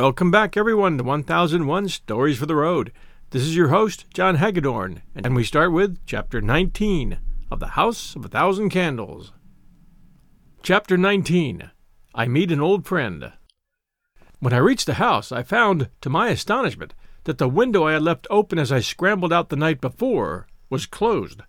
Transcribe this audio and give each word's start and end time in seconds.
Welcome 0.00 0.30
back, 0.30 0.56
everyone, 0.56 0.96
to 0.96 1.04
1001 1.04 1.90
Stories 1.90 2.38
for 2.38 2.46
the 2.46 2.56
Road. 2.56 2.90
This 3.32 3.42
is 3.42 3.54
your 3.54 3.68
host, 3.68 4.06
John 4.14 4.36
Hagedorn, 4.36 5.02
and 5.14 5.36
we 5.36 5.44
start 5.44 5.72
with 5.72 5.98
Chapter 6.06 6.40
19 6.40 7.18
of 7.50 7.60
The 7.60 7.76
House 7.76 8.16
of 8.16 8.24
a 8.24 8.28
Thousand 8.28 8.70
Candles. 8.70 9.34
Chapter 10.62 10.96
19 10.96 11.70
I 12.14 12.26
Meet 12.28 12.50
an 12.50 12.62
Old 12.62 12.86
Friend. 12.86 13.34
When 14.38 14.54
I 14.54 14.56
reached 14.56 14.86
the 14.86 14.94
house, 14.94 15.32
I 15.32 15.42
found, 15.42 15.90
to 16.00 16.08
my 16.08 16.30
astonishment, 16.30 16.94
that 17.24 17.36
the 17.36 17.46
window 17.46 17.84
I 17.84 17.92
had 17.92 18.02
left 18.02 18.26
open 18.30 18.58
as 18.58 18.72
I 18.72 18.80
scrambled 18.80 19.34
out 19.34 19.50
the 19.50 19.54
night 19.56 19.82
before 19.82 20.46
was 20.70 20.86
closed. 20.86 21.42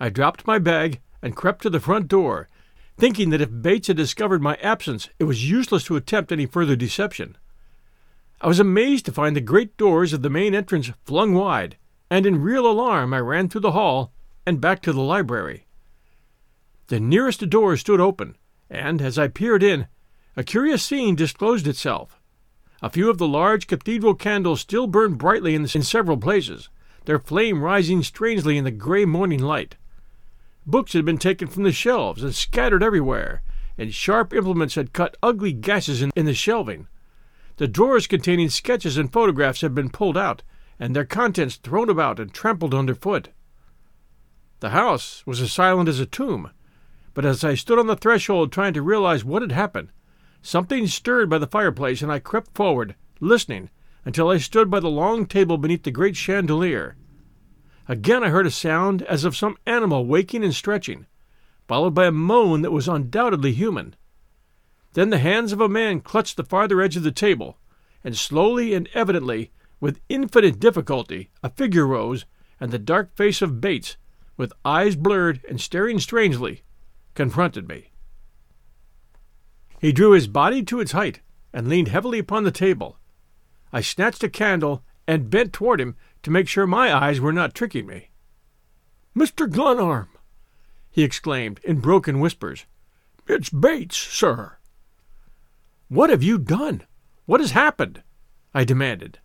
I 0.00 0.08
dropped 0.08 0.48
my 0.48 0.58
bag 0.58 1.00
and 1.22 1.36
crept 1.36 1.62
to 1.62 1.70
the 1.70 1.78
front 1.78 2.08
door, 2.08 2.48
thinking 2.96 3.30
that 3.30 3.40
if 3.40 3.62
Bates 3.62 3.86
had 3.86 3.96
discovered 3.96 4.42
my 4.42 4.56
absence, 4.56 5.10
it 5.20 5.24
was 5.24 5.48
useless 5.48 5.84
to 5.84 5.94
attempt 5.94 6.32
any 6.32 6.46
further 6.46 6.74
deception. 6.74 7.36
I 8.40 8.46
was 8.46 8.60
amazed 8.60 9.04
to 9.06 9.12
find 9.12 9.34
the 9.34 9.40
great 9.40 9.76
doors 9.76 10.12
of 10.12 10.22
the 10.22 10.30
main 10.30 10.54
entrance 10.54 10.92
flung 11.04 11.34
wide, 11.34 11.76
and 12.08 12.24
in 12.24 12.40
real 12.40 12.70
alarm 12.70 13.12
I 13.12 13.18
ran 13.18 13.48
through 13.48 13.62
the 13.62 13.72
hall 13.72 14.12
and 14.46 14.60
back 14.60 14.80
to 14.82 14.92
the 14.92 15.00
library. 15.00 15.66
The 16.86 17.00
nearest 17.00 17.50
door 17.50 17.76
stood 17.76 18.00
open, 18.00 18.36
and 18.70 19.02
as 19.02 19.18
I 19.18 19.26
peered 19.26 19.62
in, 19.64 19.88
a 20.36 20.44
curious 20.44 20.84
scene 20.84 21.16
disclosed 21.16 21.66
itself. 21.66 22.20
A 22.80 22.90
few 22.90 23.10
of 23.10 23.18
the 23.18 23.26
large 23.26 23.66
cathedral 23.66 24.14
candles 24.14 24.60
still 24.60 24.86
burned 24.86 25.18
brightly 25.18 25.56
in, 25.56 25.62
in 25.62 25.82
several 25.82 26.16
places, 26.16 26.68
their 27.06 27.18
flame 27.18 27.60
rising 27.60 28.04
strangely 28.04 28.56
in 28.56 28.62
the 28.62 28.70
gray 28.70 29.04
morning 29.04 29.42
light. 29.42 29.74
Books 30.64 30.92
had 30.92 31.04
been 31.04 31.18
taken 31.18 31.48
from 31.48 31.64
the 31.64 31.72
shelves 31.72 32.22
and 32.22 32.34
scattered 32.34 32.84
everywhere, 32.84 33.42
and 33.76 33.92
sharp 33.92 34.32
implements 34.32 34.76
had 34.76 34.92
cut 34.92 35.16
ugly 35.24 35.52
gashes 35.52 36.02
in, 36.02 36.12
in 36.14 36.26
the 36.26 36.34
shelving. 36.34 36.86
The 37.58 37.66
drawers 37.66 38.06
containing 38.06 38.50
sketches 38.50 38.96
and 38.96 39.12
photographs 39.12 39.62
had 39.62 39.74
been 39.74 39.90
pulled 39.90 40.16
out, 40.16 40.44
and 40.78 40.94
their 40.94 41.04
contents 41.04 41.56
thrown 41.56 41.90
about 41.90 42.20
and 42.20 42.32
trampled 42.32 42.72
underfoot. 42.72 43.30
The 44.60 44.70
house 44.70 45.24
was 45.26 45.40
as 45.40 45.52
silent 45.52 45.88
as 45.88 45.98
a 45.98 46.06
tomb, 46.06 46.50
but 47.14 47.24
as 47.24 47.42
I 47.42 47.54
stood 47.54 47.80
on 47.80 47.88
the 47.88 47.96
threshold 47.96 48.52
trying 48.52 48.74
to 48.74 48.82
realize 48.82 49.24
what 49.24 49.42
had 49.42 49.50
happened, 49.50 49.90
something 50.40 50.86
stirred 50.86 51.28
by 51.28 51.38
the 51.38 51.48
fireplace, 51.48 52.00
and 52.00 52.12
I 52.12 52.20
crept 52.20 52.54
forward, 52.54 52.94
listening, 53.18 53.70
until 54.04 54.30
I 54.30 54.38
stood 54.38 54.70
by 54.70 54.78
the 54.78 54.88
long 54.88 55.26
table 55.26 55.58
beneath 55.58 55.82
the 55.82 55.90
great 55.90 56.14
chandelier. 56.14 56.96
Again 57.88 58.22
I 58.22 58.28
heard 58.28 58.46
a 58.46 58.52
sound 58.52 59.02
as 59.02 59.24
of 59.24 59.36
some 59.36 59.56
animal 59.66 60.06
waking 60.06 60.44
and 60.44 60.54
stretching, 60.54 61.06
followed 61.66 61.94
by 61.94 62.06
a 62.06 62.12
moan 62.12 62.62
that 62.62 62.70
was 62.70 62.86
undoubtedly 62.86 63.52
human. 63.52 63.96
Then 64.98 65.10
the 65.10 65.18
hands 65.18 65.52
of 65.52 65.60
a 65.60 65.68
man 65.68 66.00
clutched 66.00 66.36
the 66.36 66.42
farther 66.42 66.80
edge 66.80 66.96
of 66.96 67.04
the 67.04 67.12
table, 67.12 67.56
and 68.02 68.16
slowly 68.16 68.74
and 68.74 68.88
evidently, 68.94 69.52
with 69.78 70.00
infinite 70.08 70.58
difficulty, 70.58 71.30
a 71.40 71.50
figure 71.50 71.86
rose, 71.86 72.24
and 72.58 72.72
the 72.72 72.80
dark 72.80 73.14
face 73.14 73.40
of 73.40 73.60
Bates, 73.60 73.96
with 74.36 74.52
eyes 74.64 74.96
blurred 74.96 75.40
and 75.48 75.60
staring 75.60 76.00
strangely, 76.00 76.64
confronted 77.14 77.68
me. 77.68 77.92
He 79.80 79.92
drew 79.92 80.10
his 80.14 80.26
body 80.26 80.64
to 80.64 80.80
its 80.80 80.90
height 80.90 81.20
and 81.52 81.68
leaned 81.68 81.86
heavily 81.86 82.18
upon 82.18 82.42
the 82.42 82.50
table. 82.50 82.98
I 83.72 83.82
snatched 83.82 84.24
a 84.24 84.28
candle 84.28 84.82
and 85.06 85.30
bent 85.30 85.52
toward 85.52 85.80
him 85.80 85.94
to 86.24 86.32
make 86.32 86.48
sure 86.48 86.66
my 86.66 86.92
eyes 86.92 87.20
were 87.20 87.32
not 87.32 87.54
tricking 87.54 87.86
me. 87.86 88.10
Mr. 89.16 89.48
Glenarm! 89.48 90.08
he 90.90 91.04
exclaimed 91.04 91.60
in 91.62 91.78
broken 91.78 92.18
whispers. 92.18 92.66
It's 93.28 93.48
Bates, 93.48 93.96
sir. 93.96 94.57
What 95.88 96.10
have 96.10 96.22
you 96.22 96.38
done? 96.38 96.82
What 97.24 97.40
has 97.40 97.52
happened? 97.52 98.02
I 98.54 98.64
demanded. 98.64 99.20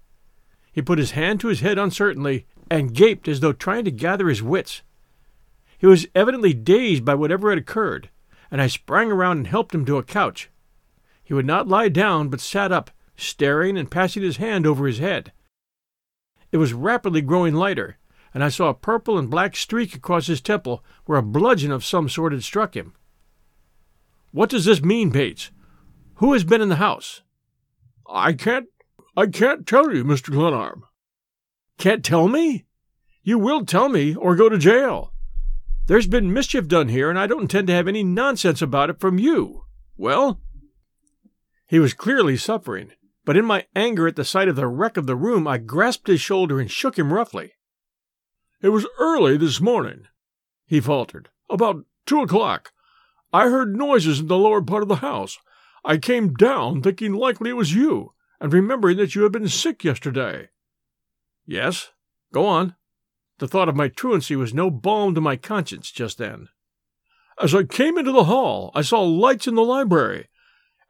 He 0.72 0.82
put 0.82 0.98
his 0.98 1.12
hand 1.12 1.40
to 1.42 1.50
his 1.50 1.60
head 1.60 1.78
uncertainly 1.78 2.46
and 2.72 2.94
gaped 2.94 3.28
as 3.28 3.42
though 3.42 3.54
trying 3.54 3.86
to 3.86 3.92
gather 3.92 4.30
his 4.30 4.42
wits. 4.42 4.82
He 5.78 5.86
was 5.86 6.08
evidently 6.16 6.54
dazed 6.54 7.04
by 7.04 7.16
whatever 7.16 7.50
had 7.50 7.60
occurred, 7.60 8.10
and 8.50 8.62
I 8.62 8.68
sprang 8.68 9.12
around 9.12 9.38
and 9.38 9.48
helped 9.48 9.76
him 9.76 9.86
to 9.86 9.98
a 9.98 10.04
couch. 10.04 10.50
He 11.22 11.34
would 11.34 11.46
not 11.46 11.68
lie 11.68 11.90
down, 11.90 12.30
but 12.30 12.40
sat 12.40 12.72
up, 12.72 12.92
staring 13.18 13.78
and 13.78 13.92
passing 13.92 14.24
his 14.24 14.38
hand 14.38 14.66
over 14.66 14.88
his 14.88 15.00
head. 15.00 15.34
It 16.52 16.58
was 16.58 16.74
rapidly 16.74 17.22
growing 17.22 17.54
lighter, 17.54 17.98
and 18.34 18.44
I 18.44 18.50
saw 18.50 18.70
a 18.70 18.74
purple 18.74 19.18
and 19.18 19.30
black 19.30 19.56
streak 19.56 19.96
across 19.96 20.28
his 20.28 20.42
temple 20.42 20.84
where 21.06 21.18
a 21.18 21.24
bludgeon 21.24 21.72
of 21.72 21.84
some 21.84 22.08
sort 22.08 22.32
had 22.32 22.44
struck 22.44 22.76
him. 22.76 22.94
What 24.32 24.50
does 24.50 24.66
this 24.66 24.82
mean, 24.82 25.10
Bates? 25.10 25.52
Who 26.16 26.34
has 26.34 26.44
been 26.44 26.62
in 26.62 26.70
the 26.70 26.76
house? 26.76 27.22
I 28.08 28.34
can't 28.34 28.68
I 29.16 29.28
can't 29.28 29.68
tell 29.68 29.94
you, 29.94 30.04
Mr. 30.04 30.32
Glenarm. 30.32 30.84
Can't 31.78 32.04
tell 32.04 32.28
me? 32.28 32.66
You 33.22 33.38
will 33.38 33.66
tell 33.66 33.88
me, 33.88 34.16
or 34.16 34.36
go 34.36 34.50
to 34.50 34.58
jail. 34.58 35.14
There's 35.86 36.08
been 36.08 36.34
mischief 36.34 36.68
done 36.68 36.90
here, 36.90 37.10
and 37.10 37.20
I 37.20 37.28
don't 37.28 37.44
intend 37.44 37.68
to 37.68 37.74
have 37.74 37.88
any 37.88 38.04
nonsense 38.04 38.62
about 38.62 38.90
it 38.90 39.00
from 39.00 39.20
you. 39.20 39.66
Well? 39.98 40.42
He 41.68 41.80
was 41.80 41.94
clearly 41.94 42.38
suffering, 42.38 42.92
but 43.26 43.38
in 43.38 43.46
my 43.46 43.66
anger 43.76 44.08
at 44.08 44.16
the 44.16 44.26
sight 44.26 44.48
of 44.48 44.56
the 44.56 44.68
wreck 44.68 44.98
of 44.98 45.08
the 45.08 45.16
room, 45.16 45.48
I 45.48 45.58
grasped 45.58 46.08
his 46.08 46.22
shoulder 46.22 46.60
and 46.60 46.72
shook 46.72 46.98
him 46.98 47.14
roughly. 47.14 47.54
It 48.62 48.70
was 48.70 48.88
early 49.00 49.38
this 49.38 49.60
morning, 49.60 50.06
he 50.66 50.80
faltered. 50.80 51.30
About 51.50 51.86
two 52.06 52.22
o'clock. 52.22 52.72
I 53.32 53.50
heard 53.50 53.76
noises 53.76 54.20
in 54.20 54.28
the 54.28 54.38
lower 54.38 54.62
part 54.62 54.84
of 54.84 54.90
the 54.90 54.98
house. 54.98 55.38
I 55.86 55.98
came 55.98 56.34
down 56.34 56.82
thinking 56.82 57.14
likely 57.14 57.50
it 57.50 57.58
was 57.58 57.76
you, 57.76 58.14
and 58.40 58.54
remembering 58.54 58.98
that 58.98 59.16
you 59.16 59.24
had 59.24 59.32
been 59.32 59.48
sick 59.48 59.84
yesterday. 59.84 60.50
Yes, 61.46 61.90
go 62.32 62.46
on. 62.46 62.76
The 63.40 63.48
thought 63.48 63.70
of 63.70 63.76
my 63.76 63.90
truancy 63.90 64.36
was 64.36 64.54
no 64.54 64.70
balm 64.70 65.16
to 65.16 65.22
my 65.22 65.36
conscience 65.36 65.92
just 65.92 66.18
then. 66.18 66.48
As 67.42 67.54
I 67.54 67.64
came 67.64 67.98
into 67.98 68.12
the 68.12 68.26
hall, 68.26 68.72
I 68.74 68.82
saw 68.82 69.02
lights 69.02 69.48
in 69.48 69.56
the 69.56 69.64
library. 69.64 70.30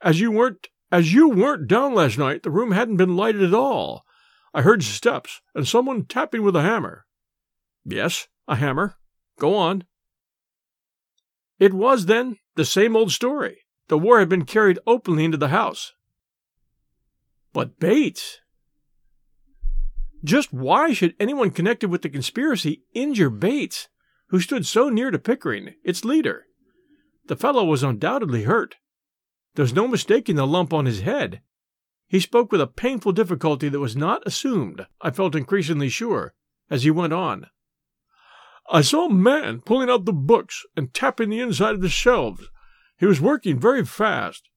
As 0.00 0.20
you 0.20 0.30
weren't 0.30 0.68
as 0.92 1.12
you 1.12 1.28
weren't 1.28 1.66
down 1.66 1.94
last 1.94 2.18
night, 2.18 2.44
the 2.44 2.50
room 2.52 2.70
hadn't 2.70 2.98
been 2.98 3.16
lighted 3.16 3.42
at 3.42 3.54
all. 3.54 4.04
I 4.52 4.62
heard 4.62 4.84
steps 4.84 5.40
and 5.52 5.66
someone 5.66 6.04
tapping 6.04 6.42
with 6.42 6.54
a 6.54 6.62
hammer. 6.62 7.06
Yes, 7.84 8.28
a 8.46 8.54
hammer. 8.54 8.94
Go 9.40 9.56
on. 9.56 9.82
It 11.58 11.74
was, 11.74 12.06
then, 12.06 12.36
the 12.54 12.64
same 12.64 12.94
old 12.94 13.10
story. 13.10 13.63
The 13.88 13.98
war 13.98 14.18
had 14.18 14.28
been 14.28 14.44
carried 14.44 14.78
openly 14.86 15.24
into 15.24 15.36
the 15.36 15.48
house. 15.48 15.92
But 17.52 17.78
Bates. 17.78 18.40
Just 20.24 20.52
why 20.52 20.92
should 20.92 21.14
anyone 21.20 21.50
connected 21.50 21.90
with 21.90 22.02
the 22.02 22.08
conspiracy 22.08 22.82
injure 22.94 23.30
Bates, 23.30 23.88
who 24.28 24.40
stood 24.40 24.66
so 24.66 24.88
near 24.88 25.10
to 25.10 25.18
Pickering, 25.18 25.74
its 25.84 26.04
leader? 26.04 26.46
The 27.26 27.36
fellow 27.36 27.64
was 27.64 27.82
undoubtedly 27.82 28.44
hurt. 28.44 28.76
There's 29.54 29.74
no 29.74 29.86
mistaking 29.86 30.36
the 30.36 30.46
lump 30.46 30.72
on 30.72 30.86
his 30.86 31.02
head. 31.02 31.42
He 32.06 32.20
spoke 32.20 32.50
with 32.50 32.60
a 32.60 32.66
painful 32.66 33.12
difficulty 33.12 33.68
that 33.68 33.80
was 33.80 33.96
not 33.96 34.26
assumed, 34.26 34.86
I 35.00 35.10
felt 35.10 35.34
increasingly 35.34 35.88
sure, 35.88 36.34
as 36.70 36.84
he 36.84 36.90
went 36.90 37.12
on. 37.12 37.46
I 38.70 38.80
saw 38.80 39.06
a 39.06 39.12
man 39.12 39.60
pulling 39.60 39.90
out 39.90 40.06
the 40.06 40.12
books 40.12 40.64
and 40.74 40.92
tapping 40.94 41.28
the 41.28 41.40
inside 41.40 41.74
of 41.74 41.82
the 41.82 41.88
shelves 41.88 42.48
he 42.96 43.06
was 43.06 43.20
working 43.20 43.58
very 43.58 43.84
fast, 43.84 44.48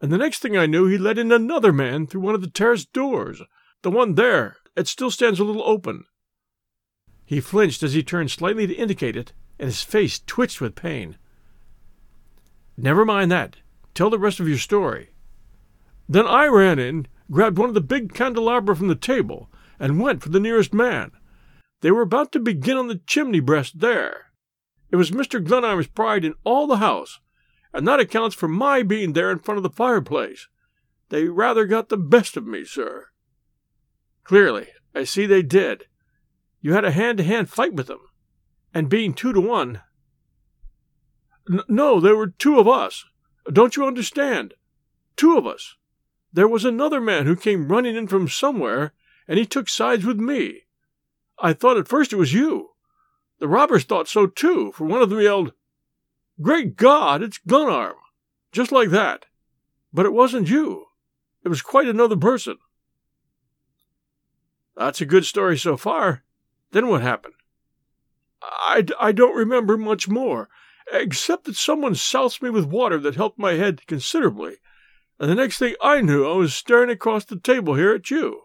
and 0.00 0.12
the 0.12 0.18
next 0.18 0.40
thing 0.40 0.56
I 0.56 0.66
knew 0.66 0.86
he 0.86 0.98
let 0.98 1.18
in 1.18 1.30
another 1.30 1.72
man 1.72 2.06
through 2.06 2.22
one 2.22 2.34
of 2.34 2.40
the 2.40 2.50
terrace 2.50 2.84
doors, 2.84 3.42
the 3.82 3.90
one 3.90 4.14
there. 4.14 4.56
It 4.76 4.88
still 4.88 5.10
stands 5.10 5.38
a 5.38 5.44
little 5.44 5.62
open. 5.64 6.04
He 7.24 7.40
flinched 7.40 7.82
as 7.82 7.94
he 7.94 8.02
turned 8.02 8.30
slightly 8.30 8.66
to 8.66 8.74
indicate 8.74 9.16
it, 9.16 9.32
and 9.58 9.66
his 9.66 9.82
face 9.82 10.18
twitched 10.18 10.60
with 10.60 10.74
pain. 10.74 11.16
Never 12.76 13.04
mind 13.04 13.30
that. 13.30 13.56
Tell 13.94 14.10
the 14.10 14.18
rest 14.18 14.40
of 14.40 14.48
your 14.48 14.58
story. 14.58 15.10
Then 16.08 16.26
I 16.26 16.46
ran 16.46 16.78
in, 16.78 17.06
grabbed 17.30 17.58
one 17.58 17.68
of 17.68 17.74
the 17.74 17.80
big 17.80 18.14
candelabra 18.14 18.74
from 18.74 18.88
the 18.88 18.94
table, 18.94 19.50
and 19.78 20.00
went 20.00 20.22
for 20.22 20.30
the 20.30 20.40
nearest 20.40 20.72
man. 20.72 21.12
They 21.80 21.90
were 21.90 22.02
about 22.02 22.32
to 22.32 22.40
begin 22.40 22.76
on 22.76 22.88
the 22.88 23.00
chimney 23.06 23.40
breast 23.40 23.80
there. 23.80 24.32
It 24.90 24.96
was 24.96 25.10
Mr. 25.10 25.42
Glenarm's 25.42 25.86
pride 25.86 26.24
in 26.24 26.34
all 26.44 26.66
the 26.66 26.76
house, 26.76 27.20
and 27.72 27.86
that 27.86 28.00
accounts 28.00 28.34
for 28.34 28.48
my 28.48 28.82
being 28.82 29.12
there 29.12 29.30
in 29.30 29.38
front 29.38 29.56
of 29.56 29.62
the 29.62 29.70
fireplace. 29.70 30.48
They 31.08 31.28
rather 31.28 31.66
got 31.66 31.88
the 31.88 31.96
best 31.96 32.36
of 32.36 32.46
me, 32.46 32.64
sir. 32.64 33.08
Clearly, 34.24 34.68
I 34.94 35.04
see 35.04 35.26
they 35.26 35.42
did. 35.42 35.86
You 36.60 36.74
had 36.74 36.84
a 36.84 36.92
hand 36.92 37.18
to 37.18 37.24
hand 37.24 37.50
fight 37.50 37.74
with 37.74 37.88
them, 37.88 38.00
and 38.72 38.88
being 38.88 39.14
two 39.14 39.32
to 39.32 39.40
one. 39.40 39.80
N- 41.50 41.62
no, 41.68 42.00
there 42.00 42.16
were 42.16 42.28
two 42.28 42.58
of 42.58 42.68
us. 42.68 43.04
Don't 43.52 43.76
you 43.76 43.84
understand? 43.84 44.54
Two 45.16 45.36
of 45.36 45.46
us. 45.46 45.76
There 46.32 46.48
was 46.48 46.64
another 46.64 47.00
man 47.00 47.26
who 47.26 47.36
came 47.36 47.68
running 47.68 47.96
in 47.96 48.06
from 48.06 48.28
somewhere, 48.28 48.92
and 49.26 49.38
he 49.38 49.44
took 49.44 49.68
sides 49.68 50.04
with 50.04 50.18
me. 50.18 50.62
I 51.38 51.52
thought 51.52 51.76
at 51.76 51.88
first 51.88 52.12
it 52.12 52.16
was 52.16 52.32
you. 52.32 52.70
The 53.38 53.48
robbers 53.48 53.84
thought 53.84 54.08
so 54.08 54.26
too, 54.26 54.72
for 54.72 54.84
one 54.86 55.02
of 55.02 55.10
them 55.10 55.20
yelled, 55.20 55.52
Great 56.40 56.76
God, 56.76 57.22
it's 57.22 57.38
Glenarm! 57.38 57.96
Just 58.52 58.72
like 58.72 58.90
that. 58.90 59.26
But 59.92 60.06
it 60.06 60.12
wasn't 60.12 60.48
you. 60.48 60.86
it 61.44 61.48
was 61.48 61.62
quite 61.62 61.88
another 61.88 62.16
person. 62.16 62.56
That's 64.76 65.00
a 65.00 65.06
good 65.06 65.24
story 65.26 65.58
so 65.58 65.76
far. 65.76 66.24
Then 66.70 66.88
what 66.88 67.02
happened? 67.02 67.34
I, 68.42 68.84
I 68.98 69.12
don't 69.12 69.36
remember 69.36 69.76
much 69.76 70.08
more, 70.08 70.48
except 70.90 71.44
that 71.44 71.56
someone 71.56 71.94
soused 71.94 72.42
me 72.42 72.50
with 72.50 72.64
water 72.64 72.98
that 72.98 73.14
helped 73.14 73.38
my 73.38 73.52
head 73.52 73.86
considerably, 73.86 74.56
and 75.20 75.30
the 75.30 75.34
next 75.34 75.58
thing 75.58 75.74
I 75.82 76.00
knew 76.00 76.26
I 76.26 76.36
was 76.36 76.54
staring 76.54 76.90
across 76.90 77.24
the 77.24 77.38
table 77.38 77.74
here 77.74 77.92
at 77.94 78.10
you. 78.10 78.42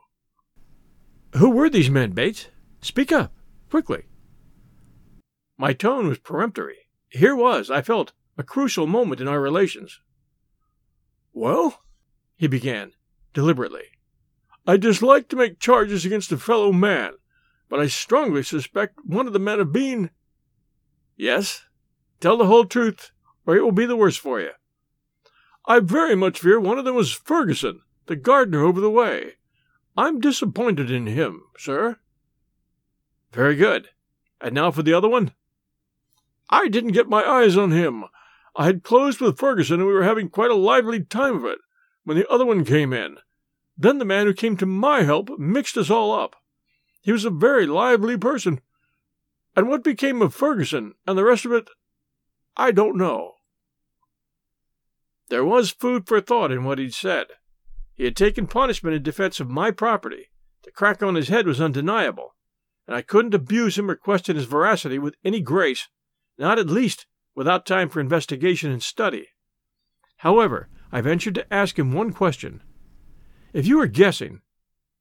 Who 1.36 1.50
were 1.50 1.70
these 1.70 1.90
men, 1.90 2.12
Bates? 2.12 2.48
Speak 2.82 3.12
up, 3.12 3.34
quickly. 3.70 4.04
My 5.58 5.74
tone 5.74 6.08
was 6.08 6.20
peremptory. 6.20 6.87
Here 7.10 7.36
was, 7.36 7.72
I 7.72 7.82
felt, 7.82 8.14
a 8.38 8.44
crucial 8.44 8.88
moment 8.88 9.22
in 9.22 9.28
our 9.28 9.42
relations. 9.42 10.02
Well, 11.34 11.82
he 12.36 12.48
began, 12.48 12.94
deliberately, 13.34 13.86
I 14.66 14.78
dislike 14.78 15.30
to 15.30 15.36
make 15.36 15.60
charges 15.60 16.06
against 16.06 16.32
a 16.32 16.38
fellow 16.38 16.72
man, 16.72 17.14
but 17.70 17.80
I 17.80 17.88
strongly 17.88 18.44
suspect 18.44 19.00
one 19.06 19.28
of 19.28 19.34
the 19.34 19.40
men 19.40 19.60
of 19.60 19.72
being. 19.72 20.10
Yes, 21.16 21.64
tell 22.20 22.38
the 22.38 22.48
whole 22.48 22.66
truth, 22.66 23.12
or 23.46 23.56
it 23.56 23.64
will 23.64 23.72
be 23.72 23.86
the 23.86 23.96
worse 23.96 24.18
for 24.18 24.40
you. 24.40 24.52
I 25.66 25.80
very 25.80 26.16
much 26.16 26.40
fear 26.40 26.60
one 26.60 26.78
of 26.78 26.86
them 26.86 26.96
was 26.96 27.12
Ferguson, 27.12 27.82
the 28.08 28.16
gardener 28.16 28.64
over 28.64 28.82
the 28.82 28.90
way. 28.90 29.34
I'm 29.96 30.20
disappointed 30.20 30.92
in 30.92 31.08
him, 31.08 31.44
sir. 31.58 31.98
Very 33.32 33.56
good. 33.56 33.90
And 34.40 34.54
now 34.54 34.72
for 34.72 34.84
the 34.84 34.94
other 34.94 35.10
one? 35.10 35.32
I 36.50 36.68
didn't 36.68 36.92
get 36.92 37.10
my 37.10 37.24
eyes 37.24 37.58
on 37.58 37.72
him. 37.72 38.06
I 38.56 38.66
had 38.66 38.84
closed 38.84 39.22
with 39.22 39.38
Ferguson 39.38 39.80
and 39.80 39.88
we 39.88 39.94
were 39.94 40.04
having 40.04 40.30
quite 40.30 40.52
a 40.52 40.56
lively 40.56 41.04
time 41.04 41.38
of 41.38 41.46
it 41.46 41.60
when 42.04 42.18
the 42.18 42.28
other 42.30 42.46
one 42.46 42.66
came 42.66 42.94
in. 42.94 43.18
Then 43.78 44.00
the 44.00 44.06
man 44.06 44.26
who 44.26 44.34
came 44.34 44.58
to 44.58 44.66
my 44.66 45.04
help 45.04 45.38
mixed 45.38 45.78
us 45.78 45.90
all 45.90 46.12
up. 46.12 46.36
He 47.02 47.12
was 47.12 47.26
a 47.26 47.30
very 47.30 47.66
lively 47.68 48.18
person. 48.18 48.62
And 49.56 49.70
what 49.70 49.84
became 49.84 50.22
of 50.22 50.34
Ferguson 50.34 50.96
and 51.06 51.18
the 51.18 51.24
rest 51.24 51.46
of 51.46 51.52
it, 51.52 51.70
I 52.56 52.72
don't 52.72 52.98
know. 52.98 53.34
There 55.30 55.46
was 55.46 55.70
food 55.70 56.08
for 56.08 56.22
thought 56.22 56.52
in 56.52 56.64
what 56.64 56.80
he'd 56.80 56.94
said. 56.94 57.28
He 57.96 58.06
had 58.06 58.16
taken 58.16 58.48
punishment 58.48 58.96
in 58.96 59.04
defense 59.04 59.40
of 59.40 59.50
my 59.50 59.72
property. 59.72 60.30
The 60.64 60.72
crack 60.72 61.04
on 61.04 61.16
his 61.16 61.28
head 61.28 61.46
was 61.46 61.60
undeniable, 61.60 62.36
and 62.86 62.96
I 62.96 63.02
couldn't 63.02 63.34
abuse 63.34 63.78
him 63.78 63.90
or 63.90 63.96
question 63.96 64.36
his 64.36 64.46
veracity 64.46 65.00
with 65.00 65.16
any 65.24 65.42
grace, 65.42 65.88
not 66.38 66.60
at 66.60 66.70
least 66.70 67.06
without 67.36 67.66
time 67.66 67.90
for 67.90 68.00
investigation 68.00 68.72
and 68.72 68.82
study. 68.82 69.28
However, 70.18 70.70
I 70.92 71.02
ventured 71.02 71.36
to 71.36 71.54
ask 71.54 71.78
him 71.78 71.92
one 71.92 72.14
question. 72.14 72.62
If 73.54 73.68
you 73.68 73.78
were 73.78 73.88
guessing, 73.88 74.42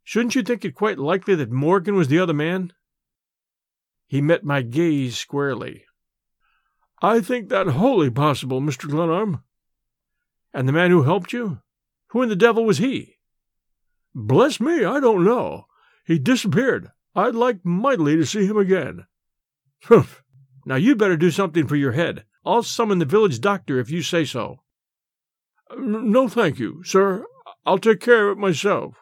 shouldn't 0.05 0.35
you 0.35 0.43
think 0.43 0.65
it 0.65 0.75
quite 0.75 0.99
likely 0.99 1.35
that 1.37 1.51
Morgan 1.51 1.95
was 1.95 2.09
the 2.09 2.19
other 2.19 2.35
man? 2.35 2.73
He 4.07 4.21
met 4.21 4.45
my 4.45 4.63
gaze 4.63 5.17
squarely. 5.17 5.85
I 7.03 7.21
think 7.21 7.49
that 7.49 7.67
wholly 7.69 8.11
possible, 8.11 8.61
Mr. 8.61 8.89
Glenarm. 8.89 9.43
And 10.55 10.69
the 10.69 10.73
man 10.73 10.91
who 10.91 11.03
helped 11.03 11.33
you? 11.33 11.61
Who 12.09 12.23
in 12.23 12.29
the 12.29 12.37
devil 12.37 12.65
was 12.65 12.79
he? 12.79 13.17
Bless 14.15 14.61
me, 14.61 14.85
I 14.85 15.01
don't 15.01 15.25
know. 15.25 15.67
He 16.05 16.19
disappeared. 16.19 16.93
I'd 17.15 17.35
like 17.35 17.65
mightily 17.65 18.17
to 18.17 18.25
see 18.25 18.47
him 18.47 18.57
again. 18.57 19.07
Now 20.69 20.75
you'd 20.75 20.99
better 20.99 21.17
do 21.17 21.31
something 21.31 21.69
for 21.69 21.77
your 21.77 21.93
head. 21.93 22.25
I'll 22.45 22.65
summon 22.65 22.99
the 22.99 23.05
village 23.05 23.41
doctor 23.41 23.79
if 23.79 23.89
you 23.89 24.03
say 24.03 24.25
so. 24.25 24.63
No, 25.79 26.29
thank 26.29 26.59
you, 26.59 26.83
sir. 26.83 27.25
I'll 27.65 27.79
take 27.79 28.01
care 28.01 28.29
of 28.29 28.37
it 28.37 28.41
myself. 28.41 28.97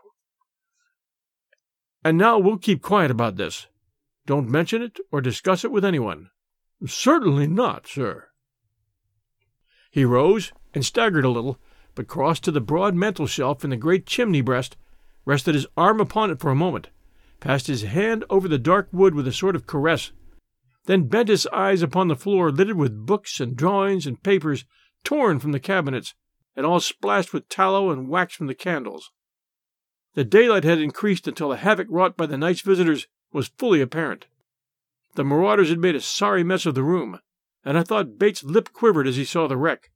And 2.05 2.19
now 2.19 2.39
we'll 2.39 2.59
keep 2.59 2.83
quiet 2.83 3.11
about 3.11 3.37
this. 3.37 3.67
Don't 4.27 4.49
mention 4.49 4.83
it 4.83 4.99
or 5.11 5.23
discuss 5.23 5.65
it 5.65 5.73
with 5.73 5.87
anyone. 5.87 6.29
Certainly 6.87 7.47
not, 7.47 7.87
sir. 7.87 8.29
He 9.91 10.05
rose 10.05 10.53
and 10.75 10.85
staggered 10.85 11.25
a 11.25 11.31
little, 11.31 11.59
but 11.95 12.09
crossed 12.09 12.45
to 12.45 12.51
the 12.51 12.61
broad 12.61 12.95
mantel 12.95 13.27
shelf 13.27 13.65
in 13.65 13.71
the 13.71 13.77
great 13.77 14.05
chimney 14.05 14.43
breast, 14.43 14.77
rested 15.25 15.55
his 15.55 15.67
arm 15.79 15.99
upon 15.99 16.31
it 16.31 16.41
for 16.41 16.51
a 16.51 16.55
moment, 16.55 16.91
passed 17.41 17.69
his 17.69 17.83
hand 17.83 18.25
over 18.29 18.49
the 18.49 18.59
dark 18.59 18.89
wood 18.93 19.15
with 19.15 19.27
a 19.27 19.33
sort 19.33 19.57
of 19.57 19.67
caress, 19.67 20.13
then 20.87 21.09
bent 21.09 21.29
his 21.29 21.47
eyes 21.49 21.83
upon 21.83 22.09
the 22.09 22.17
floor 22.17 22.51
littered 22.51 22.77
with 22.77 23.07
books 23.07 23.41
and 23.41 23.57
drawings 23.57 24.07
and 24.07 24.23
papers 24.23 24.65
torn 25.03 25.39
from 25.39 25.53
the 25.53 25.61
cabinets, 25.61 26.15
and 26.57 26.65
all 26.65 26.81
splashed 26.81 27.33
with 27.33 27.49
tallow 27.49 27.91
and 27.91 28.09
wax 28.09 28.35
from 28.35 28.47
the 28.47 28.55
candles. 28.55 29.11
The 30.15 30.25
daylight 30.25 30.65
had 30.65 30.81
increased 30.81 31.27
until 31.27 31.49
the 31.49 31.57
havoc 31.57 31.89
wrought 31.91 32.17
by 32.17 32.27
the 32.27 32.39
night's 32.39 32.61
visitors 32.61 33.09
was 33.33 33.49
fully 33.59 33.81
apparent. 33.81 34.27
The 35.15 35.25
marauders 35.25 35.71
had 35.71 35.79
made 35.79 35.95
a 35.95 36.01
sorry 36.01 36.45
mess 36.45 36.67
of 36.67 36.75
the 36.75 36.83
room, 36.83 37.21
and 37.65 37.77
I 37.79 37.83
thought 37.83 38.19
Bates' 38.19 38.45
lip 38.45 38.73
quivered 38.73 39.07
as 39.07 39.17
he 39.17 39.25
saw 39.25 39.47
the 39.47 39.57
wreck. 39.57 39.91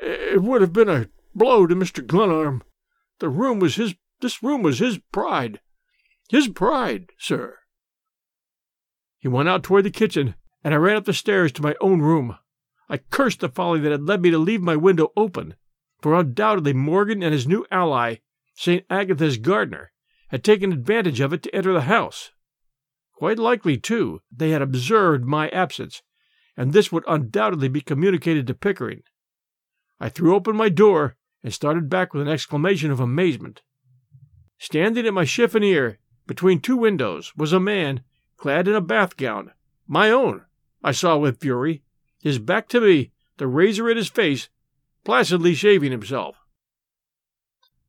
It 0.00 0.42
would 0.42 0.60
have 0.60 0.72
been 0.72 0.88
a 0.88 1.08
blow 1.34 1.66
to 1.66 1.74
Mr. 1.74 2.04
Glenarm. 2.04 2.62
The 3.20 3.28
room 3.28 3.58
was 3.58 3.76
his 3.76 3.94
this 4.20 4.42
room 4.42 4.62
was 4.62 4.78
his 4.78 4.98
pride. 5.12 5.60
His 6.30 6.48
pride, 6.48 7.10
sir. 7.18 7.58
He 9.24 9.28
went 9.28 9.48
out 9.48 9.62
toward 9.62 9.84
the 9.84 9.90
kitchen, 9.90 10.34
and 10.62 10.74
I 10.74 10.76
ran 10.76 10.96
up 10.96 11.06
the 11.06 11.14
stairs 11.14 11.50
to 11.52 11.62
my 11.62 11.74
own 11.80 12.02
room. 12.02 12.36
I 12.90 12.98
cursed 12.98 13.40
the 13.40 13.48
folly 13.48 13.80
that 13.80 13.90
had 13.90 14.02
led 14.02 14.20
me 14.20 14.30
to 14.30 14.36
leave 14.36 14.60
my 14.60 14.76
window 14.76 15.12
open, 15.16 15.54
for 16.02 16.12
undoubtedly 16.14 16.74
Morgan 16.74 17.22
and 17.22 17.32
his 17.32 17.48
new 17.48 17.64
ally, 17.70 18.16
St. 18.52 18.84
Agatha's 18.90 19.38
gardener, 19.38 19.92
had 20.28 20.44
taken 20.44 20.74
advantage 20.74 21.20
of 21.20 21.32
it 21.32 21.42
to 21.44 21.54
enter 21.54 21.72
the 21.72 21.88
house. 21.88 22.32
Quite 23.14 23.38
likely, 23.38 23.78
too, 23.78 24.20
they 24.30 24.50
had 24.50 24.60
observed 24.60 25.24
my 25.24 25.48
absence, 25.48 26.02
and 26.54 26.74
this 26.74 26.92
would 26.92 27.04
undoubtedly 27.08 27.68
be 27.68 27.80
communicated 27.80 28.46
to 28.46 28.52
Pickering. 28.52 29.04
I 29.98 30.10
threw 30.10 30.34
open 30.34 30.54
my 30.54 30.68
door 30.68 31.16
and 31.42 31.50
started 31.50 31.88
back 31.88 32.12
with 32.12 32.20
an 32.20 32.28
exclamation 32.28 32.90
of 32.90 33.00
amazement. 33.00 33.62
Standing 34.58 35.06
at 35.06 35.14
my 35.14 35.24
chiffonier, 35.24 35.96
between 36.26 36.60
two 36.60 36.76
windows, 36.76 37.32
was 37.34 37.54
a 37.54 37.58
man 37.58 38.02
clad 38.36 38.68
in 38.68 38.74
a 38.74 38.80
bath 38.80 39.16
gown, 39.16 39.52
my 39.86 40.10
own, 40.10 40.42
I 40.82 40.92
saw 40.92 41.16
with 41.16 41.40
fury, 41.40 41.82
his 42.22 42.38
back 42.38 42.68
to 42.68 42.80
me, 42.80 43.12
the 43.36 43.46
razor 43.46 43.90
at 43.90 43.96
his 43.96 44.08
face, 44.08 44.48
placidly 45.04 45.54
shaving 45.54 45.90
himself. 45.90 46.36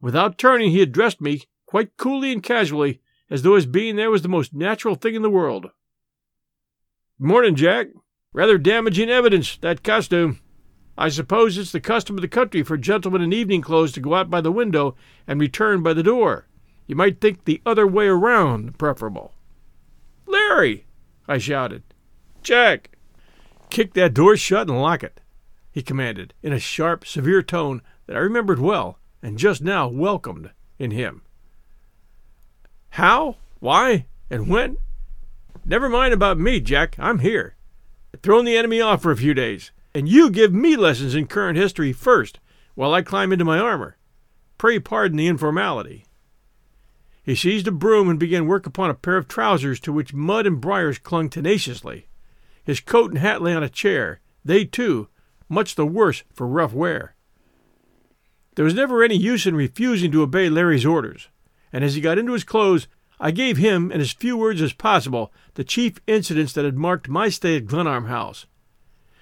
Without 0.02 0.38
turning, 0.38 0.72
he 0.72 0.82
addressed 0.82 1.22
me 1.22 1.44
quite 1.66 1.98
coolly 1.98 2.32
and 2.32 2.44
casually, 2.44 3.02
as 3.30 3.42
though 3.42 3.56
his 3.56 3.66
being 3.66 3.96
there 3.96 4.12
was 4.12 4.22
the 4.22 4.30
most 4.30 4.54
natural 4.54 4.96
thing 4.96 5.16
in 5.16 5.22
the 5.22 5.30
world. 5.30 5.72
Morning, 7.18 7.56
Jack. 7.56 7.88
Rather 8.34 8.58
damaging 8.58 9.10
evidence, 9.10 9.58
that 9.58 9.84
costume. 9.84 10.42
I 10.98 11.10
suppose 11.10 11.58
it's 11.58 11.72
the 11.72 11.80
custom 11.80 12.18
of 12.18 12.22
the 12.22 12.28
country 12.28 12.64
for 12.64 12.78
gentlemen 12.78 13.22
in 13.22 13.34
evening 13.34 13.62
clothes 13.62 13.94
to 13.94 14.02
go 14.02 14.14
out 14.14 14.30
by 14.30 14.42
the 14.42 14.52
window 14.52 14.96
and 15.26 15.40
return 15.40 15.82
by 15.82 15.94
the 15.94 16.04
door. 16.04 16.48
You 16.88 16.96
might 16.96 17.20
think 17.20 17.46
the 17.46 17.62
other 17.66 17.88
way 17.88 18.08
around 18.08 18.78
preferable. 18.78 19.34
Larry! 20.26 20.86
I 21.28 21.38
shouted. 21.38 21.84
Jack! 22.44 22.98
Kick 23.70 23.94
that 23.94 24.14
door 24.14 24.38
shut 24.38 24.70
and 24.70 24.82
lock 24.82 25.04
it, 25.04 25.22
he 25.72 25.82
commanded, 25.82 26.34
in 26.42 26.54
a 26.54 26.60
sharp, 26.60 27.06
severe 27.06 27.42
tone 27.42 27.82
that 28.08 28.16
I 28.16 28.20
remembered 28.20 28.60
well 28.60 29.00
and 29.22 29.38
just 29.38 29.62
now 29.62 29.88
welcomed 29.88 30.52
in 30.78 30.92
him. 30.92 31.24
How? 32.90 33.38
Why? 33.60 34.06
And 34.30 34.48
when? 34.48 34.78
Never 35.66 35.90
mind 35.90 36.14
about 36.14 36.38
me, 36.38 36.60
Jack. 36.60 36.96
I'm 37.00 37.20
here. 37.20 37.56
I've 38.14 38.22
thrown 38.22 38.46
the 38.46 38.56
enemy 38.56 38.80
off 38.82 39.02
for 39.02 39.12
a 39.12 39.18
few 39.18 39.34
days 39.34 39.72
and 39.96 40.10
you 40.10 40.30
give 40.30 40.54
me 40.54 40.76
lessons 40.76 41.16
in 41.16 41.26
current 41.26 41.58
history 41.58 41.94
first, 41.94 42.40
while 42.76 42.94
I 42.94 43.02
climb 43.02 43.32
into 43.32 43.46
my 43.46 43.58
armor. 43.58 43.96
Pray 44.58 44.78
pardon 44.78 45.18
the 45.18 45.28
informality. 45.28 46.05
He 47.26 47.34
seized 47.34 47.68
a 47.68 47.72
broom 47.72 48.08
and 48.08 48.20
began 48.20 48.46
work 48.46 48.68
upon 48.68 48.92
a 48.92 48.94
pair 48.94 49.18
of 49.18 49.28
trousers 49.28 49.80
to 49.80 49.92
which 49.92 50.14
mud 50.14 50.46
and 50.46 50.62
briars 50.62 51.00
clung 51.00 51.28
tenaciously. 51.28 52.08
His 52.64 52.80
coat 52.80 53.10
and 53.10 53.18
hat 53.18 53.42
lay 53.42 53.56
on 53.56 53.64
a 53.64 53.70
chair, 53.70 54.20
they 54.44 54.64
too, 54.64 55.08
much 55.50 55.74
the 55.74 55.88
worse 55.88 56.24
for 56.32 56.46
rough 56.46 56.72
wear. 56.72 57.16
There 58.54 58.64
was 58.64 58.76
never 58.76 59.04
any 59.04 59.18
use 59.18 59.48
in 59.48 59.56
refusing 59.56 60.12
to 60.12 60.22
obey 60.22 60.50
Larry's 60.50 60.86
orders, 60.86 61.30
and 61.74 61.84
as 61.84 61.96
he 61.96 62.02
got 62.02 62.20
into 62.20 62.34
his 62.34 62.44
clothes, 62.44 62.88
I 63.20 63.32
gave 63.32 63.58
him, 63.58 63.92
in 63.92 64.02
as 64.02 64.12
few 64.12 64.38
words 64.38 64.62
as 64.62 64.74
possible, 64.74 65.34
the 65.56 65.64
chief 65.64 66.00
incidents 66.06 66.54
that 66.54 66.66
had 66.66 66.78
marked 66.78 67.10
my 67.10 67.30
stay 67.30 67.58
at 67.58 67.66
Glenarm 67.66 68.06
House. 68.06 68.46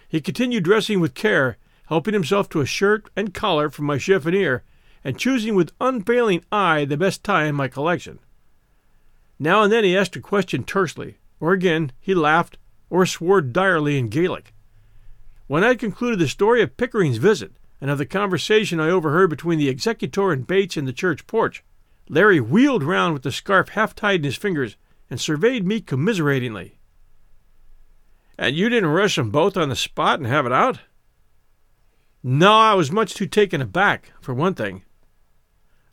He 0.09 0.19
continued 0.19 0.65
dressing 0.65 0.99
with 0.99 1.13
care, 1.13 1.57
helping 1.87 2.13
himself 2.13 2.49
to 2.49 2.59
a 2.59 2.65
shirt 2.65 3.09
and 3.15 3.33
collar 3.33 3.69
from 3.69 3.85
my 3.85 3.97
chiffonier, 3.97 4.63
and 5.03 5.17
choosing 5.17 5.55
with 5.55 5.73
unfailing 5.81 6.43
eye 6.51 6.85
the 6.85 6.97
best 6.97 7.23
tie 7.23 7.45
in 7.45 7.55
my 7.55 7.67
collection. 7.67 8.19
Now 9.39 9.63
and 9.63 9.71
then 9.71 9.83
he 9.83 9.97
asked 9.97 10.15
a 10.15 10.21
question 10.21 10.63
tersely, 10.63 11.17
or 11.39 11.53
again 11.53 11.91
he 11.99 12.13
laughed 12.13 12.57
or 12.89 13.05
swore 13.05 13.41
direly 13.41 13.97
in 13.97 14.09
Gaelic. 14.09 14.53
When 15.47 15.63
I 15.63 15.69
had 15.69 15.79
concluded 15.79 16.19
the 16.19 16.27
story 16.27 16.61
of 16.61 16.77
Pickering's 16.77 17.17
visit, 17.17 17.51
and 17.83 17.91
of 17.91 17.97
the 17.97 18.05
conversation 18.05 18.79
I 18.79 18.89
overheard 18.89 19.29
between 19.29 19.59
the 19.59 19.67
executor 19.67 20.31
and 20.31 20.47
Bates 20.47 20.77
in 20.77 20.85
the 20.85 20.93
church 20.93 21.27
porch. 21.27 21.65
Larry 22.07 22.39
wheeled 22.39 22.81
round 22.81 23.11
with 23.11 23.23
the 23.23 23.31
scarf 23.31 23.67
half 23.69 23.93
tied 23.93 24.21
in 24.21 24.23
his 24.23 24.37
fingers 24.37 24.77
and 25.09 25.19
surveyed 25.19 25.67
me 25.67 25.81
commiseratingly. 25.81 26.77
And 28.37 28.55
you 28.55 28.69
didn't 28.69 28.89
rush 28.89 29.17
them 29.17 29.31
both 29.31 29.57
on 29.57 29.67
the 29.67 29.75
spot 29.75 30.19
and 30.19 30.27
have 30.27 30.45
it 30.45 30.53
out? 30.53 30.79
No, 32.23 32.53
I 32.53 32.73
was 32.73 32.89
much 32.89 33.15
too 33.15 33.25
taken 33.25 33.61
aback, 33.61 34.13
for 34.21 34.33
one 34.33 34.53
thing. 34.53 34.83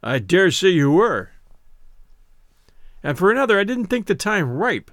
I 0.02 0.18
dare 0.18 0.50
say 0.50 0.68
you 0.68 0.90
were. 0.90 1.30
And 3.02 3.18
for 3.18 3.30
another, 3.30 3.58
I 3.58 3.64
didn't 3.64 3.86
think 3.86 4.06
the 4.06 4.14
time 4.14 4.50
ripe. 4.50 4.90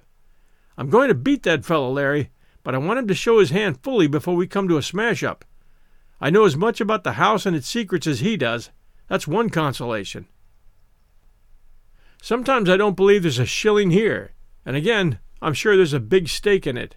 I'm 0.77 0.89
going 0.89 1.07
to 1.07 1.15
beat 1.15 1.43
that 1.43 1.65
fellow, 1.65 1.91
Larry, 1.91 2.29
but 2.63 2.75
I 2.75 2.77
want 2.77 2.99
him 2.99 3.07
to 3.07 3.15
show 3.15 3.39
his 3.39 3.49
hand 3.49 3.81
fully 3.81 4.07
before 4.07 4.35
we 4.35 4.47
come 4.47 4.67
to 4.67 4.77
a 4.77 4.81
smash 4.81 5.23
up. 5.23 5.45
I 6.19 6.29
know 6.29 6.45
as 6.45 6.55
much 6.55 6.81
about 6.81 7.03
the 7.03 7.13
house 7.13 7.45
and 7.45 7.55
its 7.55 7.67
secrets 7.67 8.07
as 8.07 8.19
he 8.19 8.37
does. 8.37 8.71
That's 9.07 9.27
one 9.27 9.49
consolation. 9.49 10.27
Sometimes 12.21 12.69
I 12.69 12.77
don't 12.77 12.95
believe 12.95 13.21
there's 13.21 13.39
a 13.39 13.45
shilling 13.45 13.91
here, 13.91 14.33
and 14.65 14.75
again, 14.75 15.19
I'm 15.41 15.53
sure 15.53 15.77
there's 15.77 15.93
a 15.93 15.99
big 15.99 16.27
stake 16.27 16.67
in 16.67 16.77
it. 16.77 16.95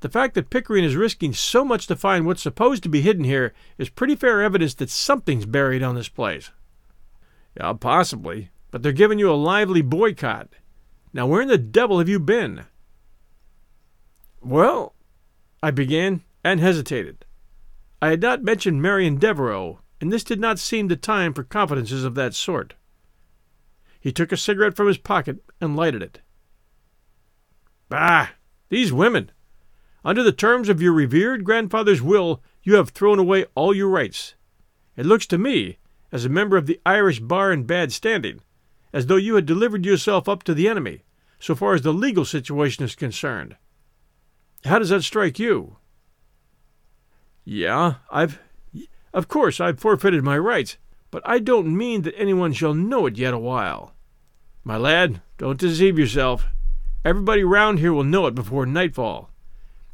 The 0.00 0.08
fact 0.08 0.34
that 0.34 0.50
Pickering 0.50 0.84
is 0.84 0.96
risking 0.96 1.32
so 1.32 1.64
much 1.64 1.86
to 1.86 1.96
find 1.96 2.24
what's 2.24 2.42
supposed 2.42 2.82
to 2.84 2.88
be 2.88 3.00
hidden 3.00 3.24
here 3.24 3.52
is 3.78 3.88
pretty 3.88 4.14
fair 4.14 4.42
evidence 4.42 4.74
that 4.74 4.90
something's 4.90 5.46
buried 5.46 5.82
on 5.82 5.94
this 5.94 6.08
place. 6.08 6.50
Yeah, 7.56 7.72
possibly, 7.72 8.50
but 8.70 8.82
they're 8.82 8.92
giving 8.92 9.18
you 9.18 9.30
a 9.30 9.34
lively 9.34 9.82
boycott. 9.82 10.48
Now, 11.12 11.26
where 11.26 11.42
in 11.42 11.48
the 11.48 11.58
devil 11.58 11.98
have 11.98 12.08
you 12.08 12.20
been? 12.20 12.66
Well, 14.40 14.94
I 15.62 15.70
began 15.70 16.22
and 16.44 16.60
hesitated. 16.60 17.24
I 18.00 18.08
had 18.08 18.22
not 18.22 18.42
mentioned 18.42 18.80
Marian 18.80 19.18
Devereux, 19.18 19.78
and 20.00 20.12
this 20.12 20.24
did 20.24 20.40
not 20.40 20.58
seem 20.58 20.88
the 20.88 20.96
time 20.96 21.34
for 21.34 21.42
confidences 21.42 22.04
of 22.04 22.14
that 22.14 22.34
sort. 22.34 22.74
He 24.00 24.12
took 24.12 24.32
a 24.32 24.36
cigarette 24.36 24.74
from 24.74 24.86
his 24.86 24.96
pocket 24.96 25.44
and 25.60 25.76
lighted 25.76 26.02
it. 26.02 26.20
Bah! 27.90 28.28
These 28.70 28.92
women! 28.92 29.30
Under 30.04 30.22
the 30.22 30.32
terms 30.32 30.70
of 30.70 30.80
your 30.80 30.94
revered 30.94 31.44
grandfather's 31.44 32.00
will, 32.00 32.42
you 32.62 32.76
have 32.76 32.90
thrown 32.90 33.18
away 33.18 33.44
all 33.54 33.74
your 33.74 33.88
rights. 33.88 34.34
It 34.96 35.04
looks 35.04 35.26
to 35.26 35.38
me, 35.38 35.76
as 36.12 36.24
a 36.24 36.28
member 36.28 36.56
of 36.56 36.66
the 36.66 36.80
Irish 36.84 37.20
bar 37.20 37.52
in 37.52 37.64
bad 37.64 37.92
standing, 37.92 38.40
as 38.92 39.06
though 39.06 39.16
you 39.16 39.34
had 39.36 39.46
delivered 39.46 39.84
yourself 39.84 40.28
up 40.28 40.42
to 40.44 40.54
the 40.54 40.68
enemy, 40.68 41.04
so 41.38 41.54
far 41.54 41.74
as 41.74 41.82
the 41.82 41.92
legal 41.92 42.24
situation 42.24 42.84
is 42.84 42.94
concerned. 42.94 43.56
How 44.64 44.78
does 44.78 44.90
that 44.90 45.02
strike 45.02 45.38
you? 45.38 45.76
Yeah, 47.44 47.94
I've. 48.10 48.38
Of 49.12 49.26
course, 49.26 49.60
I've 49.60 49.80
forfeited 49.80 50.22
my 50.22 50.38
rights, 50.38 50.76
but 51.10 51.22
I 51.26 51.40
don't 51.40 51.76
mean 51.76 52.02
that 52.02 52.14
anyone 52.16 52.52
shall 52.52 52.74
know 52.74 53.06
it 53.06 53.16
yet 53.16 53.34
awhile. 53.34 53.92
My 54.62 54.76
lad, 54.76 55.20
don't 55.38 55.58
deceive 55.58 55.98
yourself. 55.98 56.46
Everybody 57.04 57.42
round 57.42 57.78
here 57.78 57.92
will 57.92 58.04
know 58.04 58.26
it 58.26 58.34
before 58.34 58.66
nightfall. 58.66 59.30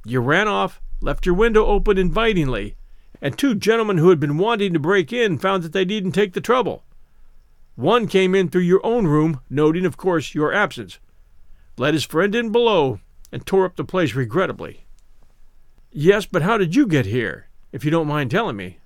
You 0.05 0.21
ran 0.21 0.49
off, 0.49 0.83
left 1.01 1.25
your 1.25 1.35
window 1.35 1.65
open 1.65 1.97
invitingly, 1.97 2.77
and 3.27 3.37
two 3.37 3.57
gentlemen 3.57 3.99
who 3.99 4.11
had 4.11 4.21
been 4.21 4.39
wanting 4.39 4.73
to 4.73 4.79
break 4.79 5.13
in 5.13 5.37
found 5.37 5.65
that 5.65 5.73
they 5.73 5.85
needn't 5.85 6.15
take 6.15 6.33
the 6.33 6.41
trouble. 6.41 6.85
One 7.75 8.07
came 8.07 8.37
in 8.37 8.49
through 8.49 8.61
your 8.61 8.87
own 8.87 9.09
room, 9.09 9.41
noting, 9.51 9.85
of 9.85 9.97
course, 9.97 10.33
your 10.33 10.55
absence, 10.55 11.01
let 11.77 11.93
his 11.93 12.05
friend 12.05 12.37
in 12.37 12.53
below, 12.53 13.01
and 13.33 13.45
tore 13.45 13.65
up 13.65 13.75
the 13.75 13.83
place 13.83 14.15
regrettably. 14.15 14.85
Yes, 15.91 16.25
but 16.25 16.43
how 16.43 16.57
did 16.57 16.77
you 16.77 16.87
get 16.87 17.07
here, 17.07 17.49
if 17.73 17.85
you 17.85 17.91
don't 17.91 18.07
mind 18.07 18.31
telling 18.31 18.55
me? 18.55 18.79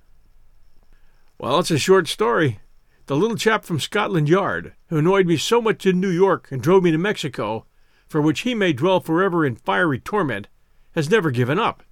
Well, 1.37 1.59
it's 1.59 1.69
a 1.69 1.77
short 1.77 2.07
story. 2.07 2.61
The 3.05 3.15
little 3.15 3.37
chap 3.37 3.63
from 3.63 3.79
Scotland 3.79 4.27
Yard, 4.27 4.73
who 4.87 4.97
annoyed 4.97 5.27
me 5.27 5.37
so 5.37 5.61
much 5.61 5.85
in 5.85 5.99
New 5.99 6.09
York 6.09 6.47
and 6.51 6.63
drove 6.63 6.81
me 6.81 6.89
to 6.89 6.97
Mexico, 6.97 7.67
for 8.07 8.19
which 8.19 8.39
he 8.39 8.55
may 8.55 8.73
dwell 8.73 9.01
forever 9.01 9.45
in 9.45 9.55
fiery 9.55 9.99
torment, 9.99 10.47
has 10.95 11.11
never 11.11 11.29
given 11.29 11.59
up. 11.59 11.83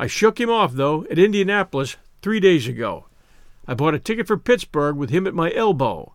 I 0.00 0.06
shook 0.06 0.40
him 0.40 0.48
off, 0.48 0.72
though, 0.72 1.04
at 1.10 1.18
Indianapolis 1.18 1.98
three 2.22 2.40
days 2.40 2.66
ago. 2.66 3.08
I 3.68 3.74
bought 3.74 3.92
a 3.92 3.98
ticket 3.98 4.26
for 4.26 4.38
Pittsburgh 4.38 4.96
with 4.96 5.10
him 5.10 5.26
at 5.26 5.34
my 5.34 5.52
elbow. 5.52 6.14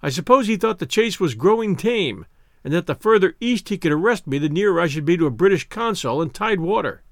I 0.00 0.08
suppose 0.08 0.46
he 0.46 0.56
thought 0.56 0.78
the 0.78 0.86
chase 0.86 1.18
was 1.18 1.34
growing 1.34 1.74
tame, 1.74 2.26
and 2.62 2.72
that 2.72 2.86
the 2.86 2.94
further 2.94 3.34
east 3.40 3.70
he 3.70 3.76
could 3.76 3.90
arrest 3.90 4.28
me, 4.28 4.38
the 4.38 4.48
nearer 4.48 4.80
I 4.80 4.86
should 4.86 5.04
be 5.04 5.16
to 5.16 5.26
a 5.26 5.32
British 5.32 5.68
consul 5.68 6.22
in 6.22 6.30
Tidewater. 6.30 7.02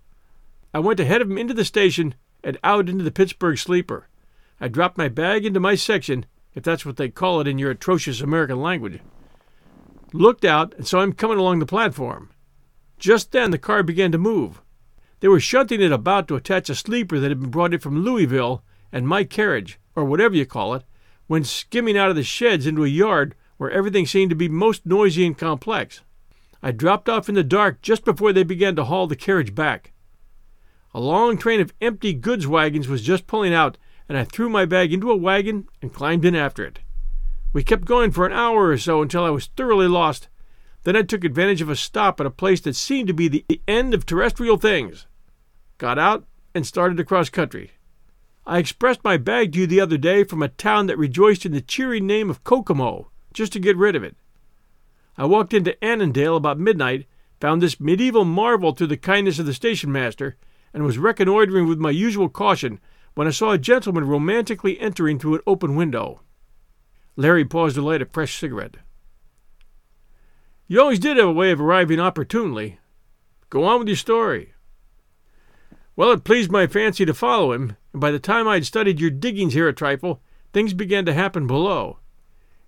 I 0.73 0.79
went 0.79 1.01
ahead 1.01 1.23
of 1.23 1.29
him 1.29 1.39
into 1.39 1.55
the 1.55 1.65
station 1.65 2.15
and 2.45 2.57
out 2.63 2.89
into 2.89 3.03
the 3.03 3.11
Pittsburgh 3.11 3.59
sleeper. 3.59 4.07
I 4.61 4.69
dropped 4.69 4.97
my 4.97 5.09
bag 5.09 5.45
into 5.45 5.59
my 5.59 5.75
section, 5.75 6.25
if 6.55 6.63
that's 6.63 6.87
what 6.87 6.99
they 6.99 7.09
call 7.09 7.41
it 7.41 7.49
in 7.49 7.59
your 7.59 7.73
atrocious 7.73 8.21
American 8.21 8.63
language. 8.63 9.01
Looked 10.13 10.45
out 10.45 10.73
and 10.75 10.87
saw 10.87 11.01
him 11.03 11.15
coming 11.15 11.39
along 11.39 11.59
the 11.59 11.67
platform. 11.67 12.31
Just 12.97 13.33
then 13.33 13.51
the 13.51 13.59
car 13.59 13.83
began 13.83 14.13
to 14.13 14.19
move. 14.19 14.63
They 15.21 15.29
were 15.29 15.41
shunting 15.41 15.81
it 15.81 15.93
about 15.93 16.29
to 16.29 16.37
attach 16.37 16.69
a 16.69 16.75
sleeper 16.75 17.19
that 17.19 17.31
had 17.31 17.41
been 17.41 17.51
brought 17.51 17.73
in 17.73 17.81
from 17.81 18.03
Louisville, 18.03 18.63
and 18.93 19.09
my 19.09 19.25
carriage, 19.25 19.79
or 19.95 20.05
whatever 20.05 20.35
you 20.35 20.47
call 20.47 20.75
it, 20.75 20.85
went 21.29 21.47
skimming 21.47 21.97
out 21.97 22.11
of 22.11 22.17
the 22.17 22.23
sheds 22.23 22.67
into 22.67 22.85
a 22.85 22.89
yard 22.89 23.35
where 23.57 23.71
everything 23.71 24.07
seemed 24.07 24.31
to 24.31 24.37
be 24.37 24.49
most 24.49 24.85
noisy 24.85 25.27
and 25.27 25.39
complex. 25.39 26.03
I 26.63 26.71
dropped 26.73 27.09
off 27.09 27.29
in 27.29 27.35
the 27.35 27.43
dark 27.43 27.81
just 27.81 28.05
before 28.05 28.33
they 28.33 28.43
began 28.43 28.77
to 28.77 28.85
haul 28.85 29.07
the 29.07 29.17
carriage 29.17 29.55
back. 29.55 29.93
A 30.93 31.01
long 31.01 31.37
train 31.37 31.61
of 31.61 31.73
empty 31.81 32.13
goods 32.13 32.47
wagons 32.47 32.89
was 32.89 33.03
just 33.03 33.27
pulling 33.27 33.55
out, 33.55 33.79
and 34.09 34.17
I 34.17 34.25
threw 34.25 34.49
my 34.49 34.65
bag 34.65 34.93
into 34.93 35.11
a 35.11 35.17
wagon 35.17 35.69
and 35.81 35.93
climbed 35.93 36.25
in 36.25 36.35
after 36.35 36.65
it. 36.65 36.81
We 37.53 37.65
kept 37.65 37.85
going 37.85 38.11
for 38.11 38.27
an 38.27 38.33
hour 38.33 38.69
or 38.69 38.79
so 38.79 39.03
until 39.03 39.25
I 39.25 39.31
was 39.31 39.47
thoroughly 39.47 39.89
lost 39.89 40.29
then 40.87 40.95
I 40.95 41.03
took 41.03 41.25
advantage 41.25 41.61
of 41.61 41.69
a 41.69 41.75
stop 41.75 42.21
at 42.21 42.27
a 42.27 42.31
place 42.31 42.61
that 42.61 42.77
seemed 42.77 43.09
to 43.09 43.13
be 43.13 43.27
the 43.27 43.45
end 43.67 43.93
of 43.93 44.07
terrestrial 44.07 44.57
things, 44.57 45.09
got 45.79 45.99
out, 45.99 46.25
and 46.55 46.65
started 46.65 47.01
across 47.01 47.29
country. 47.29 47.73
I 48.47 48.59
expressed 48.59 49.03
my 49.03 49.17
bag 49.17 49.53
to 49.53 49.59
you 49.59 49.67
the 49.67 49.81
other 49.81 49.99
day 49.99 50.23
from 50.23 50.45
a 50.45 50.49
town 50.49 50.87
that 50.87 50.97
rejoiced 50.97 51.45
in 51.45 51.51
the 51.51 51.61
cheery 51.61 51.99
name 51.99 52.31
of 52.31 52.45
Kokomo, 52.45 53.11
just 53.33 53.53
to 53.55 53.59
get 53.59 53.77
rid 53.77 53.97
of 53.97 54.05
it. 54.05 54.15
I 55.19 55.25
walked 55.25 55.53
into 55.53 55.77
Annandale 55.85 56.37
about 56.37 56.61
midnight, 56.61 57.07
found 57.41 57.61
this 57.61 57.81
medieval 57.81 58.25
marvel 58.25 58.71
through 58.71 58.87
the 58.87 58.97
kindness 58.97 59.41
of 59.41 59.47
the 59.47 59.55
station 59.55 59.91
master, 59.91 60.37
and 60.73 60.85
was 60.85 60.99
reconnoitering 60.99 61.67
with 61.67 61.79
my 61.79 61.91
usual 61.91 62.29
caution 62.29 62.79
when 63.15 63.27
I 63.27 63.31
saw 63.31 63.51
a 63.51 63.59
gentleman 63.59 64.07
romantically 64.07 64.79
entering 64.79 65.19
through 65.19 65.35
an 65.35 65.43
open 65.49 65.75
window. 65.75 66.21
Larry 67.17 67.45
paused 67.45 67.75
to 67.75 67.83
light 67.83 68.03
a 68.03 68.07
fresh 68.07 68.39
cigarette. 68.39 68.77
You 70.69 70.81
always 70.81 70.99
did 70.99 71.17
have 71.17 71.29
a 71.29 71.33
way 71.33 71.53
of 71.53 71.61
arriving 71.61 72.01
opportunely. 72.01 72.81
Go 73.51 73.65
on 73.65 73.79
with 73.79 73.89
your 73.89 73.97
story. 73.97 74.55
Well, 75.95 76.11
it 76.13 76.25
pleased 76.25 76.51
my 76.51 76.67
fancy 76.67 77.07
to 77.07 77.15
follow 77.15 77.53
him, 77.53 77.77
and 77.93 78.01
by 78.01 78.11
the 78.11 78.19
time 78.19 78.49
I 78.49 78.55
had 78.55 78.67
studied 78.67 79.01
your 79.01 79.11
diggings 79.11 79.55
here 79.55 79.69
a 79.69 79.73
trifle, 79.73 80.21
things 80.53 80.75
began 80.75 81.07
to 81.07 81.15
happen 81.15 81.47
below. 81.47 81.99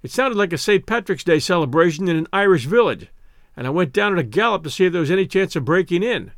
It 0.02 0.12
sounded 0.12 0.38
like 0.38 0.52
a 0.52 0.58
St. 0.58 0.86
Patrick's 0.86 1.24
Day 1.24 1.40
celebration 1.40 2.08
in 2.08 2.16
an 2.16 2.28
Irish 2.32 2.66
village, 2.66 3.08
and 3.56 3.66
I 3.66 3.70
went 3.70 3.92
down 3.92 4.12
at 4.12 4.18
a 4.20 4.22
gallop 4.22 4.62
to 4.62 4.70
see 4.70 4.86
if 4.86 4.92
there 4.92 5.00
was 5.00 5.10
any 5.10 5.26
chance 5.26 5.56
of 5.56 5.64
breaking 5.64 6.04
in. 6.04 6.30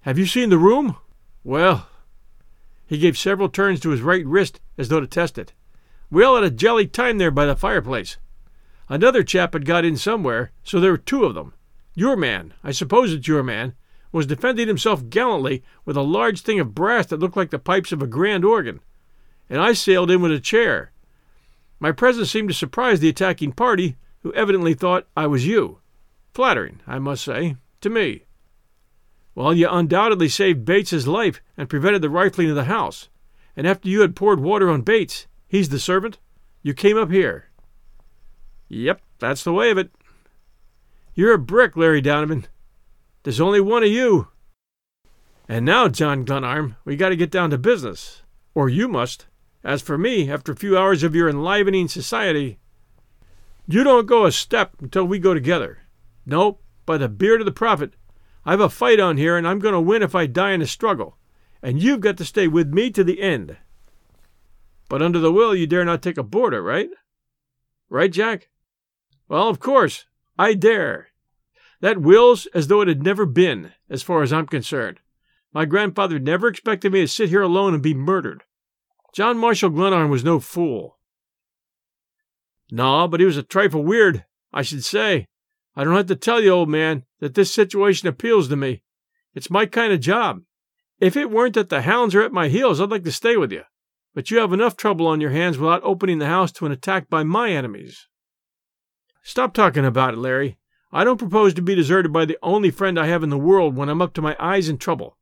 Have 0.00 0.18
you 0.18 0.24
seen 0.24 0.48
the 0.48 0.58
room? 0.58 0.96
Well, 1.44 1.86
he 2.86 2.96
gave 2.96 3.18
several 3.18 3.50
turns 3.50 3.78
to 3.80 3.90
his 3.90 4.00
right 4.00 4.24
wrist 4.24 4.58
as 4.78 4.88
though 4.88 5.00
to 5.00 5.06
test 5.06 5.36
it. 5.36 5.52
We 6.10 6.24
all 6.24 6.34
had 6.36 6.44
a 6.44 6.50
jolly 6.50 6.86
time 6.86 7.18
there 7.18 7.30
by 7.30 7.44
the 7.44 7.54
fireplace. 7.54 8.16
Another 8.90 9.22
chap 9.22 9.52
had 9.52 9.64
got 9.64 9.84
in 9.84 9.96
somewhere, 9.96 10.50
so 10.64 10.80
there 10.80 10.90
were 10.90 10.98
two 10.98 11.24
of 11.24 11.34
them. 11.34 11.54
Your 11.94 12.16
man, 12.16 12.54
I 12.64 12.72
suppose 12.72 13.12
it's 13.12 13.28
your 13.28 13.44
man, 13.44 13.74
was 14.10 14.26
defending 14.26 14.66
himself 14.66 15.08
gallantly 15.08 15.62
with 15.84 15.96
a 15.96 16.02
large 16.02 16.40
thing 16.40 16.58
of 16.58 16.74
brass 16.74 17.06
that 17.06 17.20
looked 17.20 17.36
like 17.36 17.50
the 17.50 17.60
pipes 17.60 17.92
of 17.92 18.02
a 18.02 18.08
grand 18.08 18.44
organ, 18.44 18.80
and 19.48 19.60
I 19.60 19.74
sailed 19.74 20.10
in 20.10 20.20
with 20.20 20.32
a 20.32 20.40
chair. 20.40 20.90
My 21.78 21.92
presence 21.92 22.32
seemed 22.32 22.48
to 22.48 22.54
surprise 22.54 22.98
the 22.98 23.08
attacking 23.08 23.52
party, 23.52 23.96
who 24.24 24.32
evidently 24.34 24.74
thought 24.74 25.06
I 25.16 25.28
was 25.28 25.46
you. 25.46 25.78
Flattering, 26.34 26.80
I 26.84 26.98
must 26.98 27.24
say, 27.24 27.56
to 27.82 27.90
me. 27.90 28.24
Well, 29.36 29.54
you 29.54 29.68
undoubtedly 29.70 30.28
saved 30.28 30.64
Bates's 30.64 31.06
life 31.06 31.40
and 31.56 31.70
prevented 31.70 32.02
the 32.02 32.10
rifling 32.10 32.50
of 32.50 32.56
the 32.56 32.64
house. 32.64 33.08
And 33.56 33.68
after 33.68 33.88
you 33.88 34.00
had 34.00 34.16
poured 34.16 34.40
water 34.40 34.68
on 34.68 34.82
Bates, 34.82 35.28
he's 35.46 35.68
the 35.68 35.78
servant, 35.78 36.18
you 36.62 36.74
came 36.74 36.98
up 36.98 37.10
here. 37.10 37.49
Yep, 38.70 39.02
that's 39.18 39.42
the 39.42 39.52
way 39.52 39.70
of 39.70 39.78
it. 39.78 39.90
You're 41.14 41.34
a 41.34 41.38
brick, 41.38 41.76
Larry 41.76 42.00
Donovan. 42.00 42.46
There's 43.24 43.40
only 43.40 43.60
one 43.60 43.82
of 43.82 43.90
you. 43.90 44.28
And 45.48 45.66
now, 45.66 45.88
John 45.88 46.24
Glenarm, 46.24 46.76
we 46.84 46.94
got 46.94 47.08
to 47.08 47.16
get 47.16 47.32
down 47.32 47.50
to 47.50 47.58
business. 47.58 48.22
Or 48.54 48.68
you 48.68 48.86
must. 48.86 49.26
As 49.64 49.82
for 49.82 49.98
me, 49.98 50.30
after 50.30 50.52
a 50.52 50.56
few 50.56 50.78
hours 50.78 51.02
of 51.02 51.16
your 51.16 51.28
enlivening 51.28 51.88
society, 51.88 52.60
you 53.66 53.82
don't 53.82 54.06
go 54.06 54.24
a 54.24 54.30
step 54.32 54.76
until 54.80 55.04
we 55.04 55.18
go 55.18 55.34
together. 55.34 55.80
No, 56.24 56.60
by 56.86 56.96
the 56.96 57.08
beard 57.08 57.40
of 57.40 57.46
the 57.46 57.52
prophet, 57.52 57.94
I've 58.46 58.60
a 58.60 58.70
fight 58.70 59.00
on 59.00 59.16
here, 59.16 59.36
and 59.36 59.46
I'm 59.46 59.58
going 59.58 59.74
to 59.74 59.80
win 59.80 60.02
if 60.02 60.14
I 60.14 60.26
die 60.26 60.52
in 60.52 60.60
the 60.60 60.66
struggle. 60.66 61.18
and 61.62 61.82
you've 61.82 62.00
got 62.00 62.16
to 62.18 62.24
stay 62.24 62.48
with 62.48 62.72
me 62.72 62.90
to 62.90 63.04
the 63.04 63.20
end. 63.20 63.56
But 64.88 65.02
under 65.02 65.18
the 65.18 65.32
will, 65.32 65.54
you 65.54 65.66
dare 65.66 65.84
not 65.84 66.02
take 66.02 66.18
a 66.18 66.22
boarder, 66.22 66.62
right? 66.62 66.88
Right, 67.88 68.10
Jack? 68.10 68.48
Well, 69.30 69.48
of 69.48 69.60
course, 69.60 70.06
I 70.36 70.54
dare. 70.54 71.10
That 71.80 72.00
will's 72.00 72.46
as 72.46 72.66
though 72.66 72.80
it 72.80 72.88
had 72.88 73.04
never 73.04 73.24
been, 73.24 73.70
as 73.88 74.02
far 74.02 74.22
as 74.24 74.32
I'm 74.32 74.46
concerned. 74.46 74.98
My 75.54 75.66
grandfather 75.66 76.18
never 76.18 76.48
expected 76.48 76.92
me 76.92 77.02
to 77.02 77.08
sit 77.08 77.28
here 77.28 77.42
alone 77.42 77.72
and 77.72 77.82
be 77.82 77.94
murdered. 77.94 78.42
John 79.14 79.38
Marshall 79.38 79.70
Glenarm 79.70 80.10
was 80.10 80.24
no 80.24 80.40
fool. 80.40 80.98
No, 82.72 83.06
but 83.06 83.20
he 83.20 83.26
was 83.26 83.36
a 83.36 83.44
trifle 83.44 83.84
weird, 83.84 84.24
I 84.52 84.62
should 84.62 84.84
say. 84.84 85.26
I 85.76 85.84
don't 85.84 85.96
have 85.96 86.06
to 86.06 86.16
tell 86.16 86.42
you, 86.42 86.50
old 86.50 86.68
man, 86.68 87.04
that 87.20 87.34
this 87.34 87.54
situation 87.54 88.08
appeals 88.08 88.48
to 88.48 88.56
me. 88.56 88.82
It's 89.32 89.48
my 89.48 89.64
kind 89.64 89.92
of 89.92 90.00
job. 90.00 90.42
If 90.98 91.16
it 91.16 91.30
weren't 91.30 91.54
that 91.54 91.68
the 91.68 91.82
hounds 91.82 92.16
are 92.16 92.22
at 92.22 92.32
my 92.32 92.48
heels, 92.48 92.80
I'd 92.80 92.90
like 92.90 93.04
to 93.04 93.12
stay 93.12 93.36
with 93.36 93.52
you. 93.52 93.62
But 94.12 94.32
you 94.32 94.38
have 94.38 94.52
enough 94.52 94.76
trouble 94.76 95.06
on 95.06 95.20
your 95.20 95.30
hands 95.30 95.56
without 95.56 95.84
opening 95.84 96.18
the 96.18 96.26
house 96.26 96.50
to 96.52 96.66
an 96.66 96.72
attack 96.72 97.08
by 97.08 97.22
my 97.22 97.50
enemies. 97.50 98.08
Stop 99.30 99.54
talking 99.54 99.84
about 99.84 100.14
it, 100.14 100.16
Larry. 100.16 100.58
I 100.90 101.04
don't 101.04 101.16
propose 101.16 101.54
to 101.54 101.62
be 101.62 101.76
deserted 101.76 102.12
by 102.12 102.24
the 102.24 102.36
only 102.42 102.72
friend 102.72 102.98
I 102.98 103.06
have 103.06 103.22
in 103.22 103.30
the 103.30 103.38
world 103.38 103.76
when 103.76 103.88
I'm 103.88 104.02
up 104.02 104.12
to 104.14 104.20
my 104.20 104.34
eyes 104.40 104.68
in 104.68 104.76
trouble. 104.76 105.18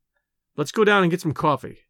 Let's 0.57 0.71
go 0.71 0.83
down 0.83 1.03
and 1.03 1.11
get 1.11 1.21
some 1.21 1.31
coffee. 1.31 1.81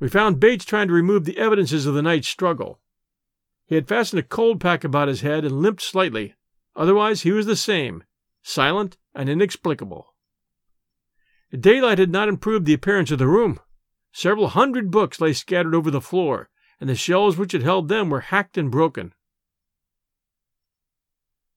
We 0.00 0.08
found 0.08 0.40
Bates 0.40 0.64
trying 0.64 0.88
to 0.88 0.94
remove 0.94 1.26
the 1.26 1.36
evidences 1.36 1.84
of 1.84 1.92
the 1.92 2.00
night's 2.00 2.28
struggle. 2.28 2.80
He 3.66 3.74
had 3.74 3.86
fastened 3.86 4.20
a 4.20 4.22
cold 4.22 4.58
pack 4.58 4.84
about 4.84 5.08
his 5.08 5.20
head 5.20 5.44
and 5.44 5.60
limped 5.60 5.82
slightly. 5.82 6.34
Otherwise, 6.74 7.20
he 7.20 7.30
was 7.32 7.44
the 7.44 7.54
same, 7.54 8.02
silent 8.40 8.96
and 9.14 9.28
inexplicable. 9.28 10.14
The 11.50 11.58
daylight 11.58 11.98
had 11.98 12.10
not 12.10 12.30
improved 12.30 12.64
the 12.64 12.72
appearance 12.72 13.10
of 13.10 13.18
the 13.18 13.28
room. 13.28 13.60
Several 14.12 14.48
hundred 14.48 14.90
books 14.90 15.20
lay 15.20 15.34
scattered 15.34 15.74
over 15.74 15.90
the 15.90 16.00
floor, 16.00 16.48
and 16.80 16.88
the 16.88 16.94
shelves 16.94 17.36
which 17.36 17.52
had 17.52 17.62
held 17.62 17.88
them 17.88 18.08
were 18.08 18.20
hacked 18.20 18.56
and 18.56 18.70
broken. 18.70 19.12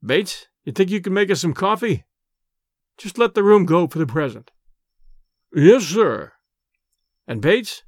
Bates, 0.06 0.48
you 0.64 0.72
think 0.72 0.92
you 0.92 1.02
can 1.02 1.14
make 1.14 1.32
us 1.32 1.42
some 1.42 1.54
coffee? 1.54 2.04
Just 2.98 3.18
let 3.18 3.34
the 3.34 3.44
room 3.44 3.66
go 3.66 3.88
for 3.88 3.98
the 3.98 4.06
present. 4.06 4.52
Yes, 5.54 5.84
sir. 5.84 6.34
And 7.28 7.42
Bates? 7.42 7.84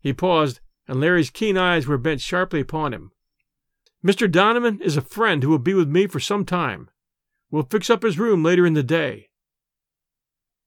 He 0.00 0.12
paused, 0.12 0.60
and 0.86 1.00
Larry's 1.00 1.30
keen 1.30 1.56
eyes 1.56 1.86
were 1.86 1.98
bent 1.98 2.20
sharply 2.20 2.60
upon 2.60 2.92
him. 2.92 3.12
Mr. 4.04 4.30
Donovan 4.30 4.80
is 4.80 4.96
a 4.96 5.02
friend 5.02 5.42
who 5.42 5.50
will 5.50 5.58
be 5.58 5.74
with 5.74 5.88
me 5.88 6.06
for 6.06 6.20
some 6.20 6.44
time. 6.44 6.88
We'll 7.50 7.64
fix 7.64 7.88
up 7.90 8.02
his 8.02 8.18
room 8.18 8.42
later 8.42 8.66
in 8.66 8.74
the 8.74 8.82
day. 8.82 9.28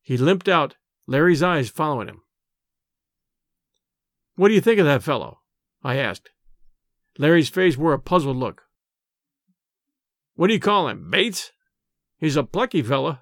He 0.02 0.18
limped 0.18 0.48
out, 0.50 0.76
Larry's 1.06 1.44
eyes 1.44 1.70
following 1.70 2.08
him. 2.08 2.22
What 4.36 4.48
do 4.48 4.54
you 4.54 4.62
think 4.62 4.80
of 4.80 4.86
that 4.86 5.04
fellow? 5.04 5.40
I 5.84 5.98
asked. 5.98 6.32
Larry's 7.18 7.50
face 7.50 7.78
wore 7.78 7.94
a 7.94 8.00
puzzled 8.00 8.38
look. 8.38 8.64
What 10.36 10.48
do 10.48 10.54
you 10.54 10.60
call 10.60 10.88
him, 10.88 11.10
Bates? 11.10 11.52
He's 12.18 12.36
a 12.36 12.44
plucky 12.44 12.82
fellow. 12.82 13.20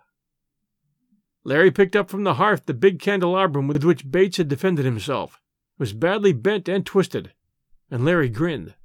Larry 1.43 1.71
picked 1.71 1.95
up 1.95 2.09
from 2.09 2.23
the 2.23 2.35
hearth 2.35 2.65
the 2.65 2.73
big 2.73 2.99
candelabrum 2.99 3.67
with 3.67 3.83
which 3.83 4.09
Bates 4.09 4.37
had 4.37 4.47
defended 4.47 4.85
himself. 4.85 5.39
It 5.77 5.79
was 5.79 5.93
badly 5.93 6.33
bent 6.33 6.67
and 6.67 6.85
twisted, 6.85 7.33
and 7.89 8.05
Larry 8.05 8.29
grinned. 8.29 8.75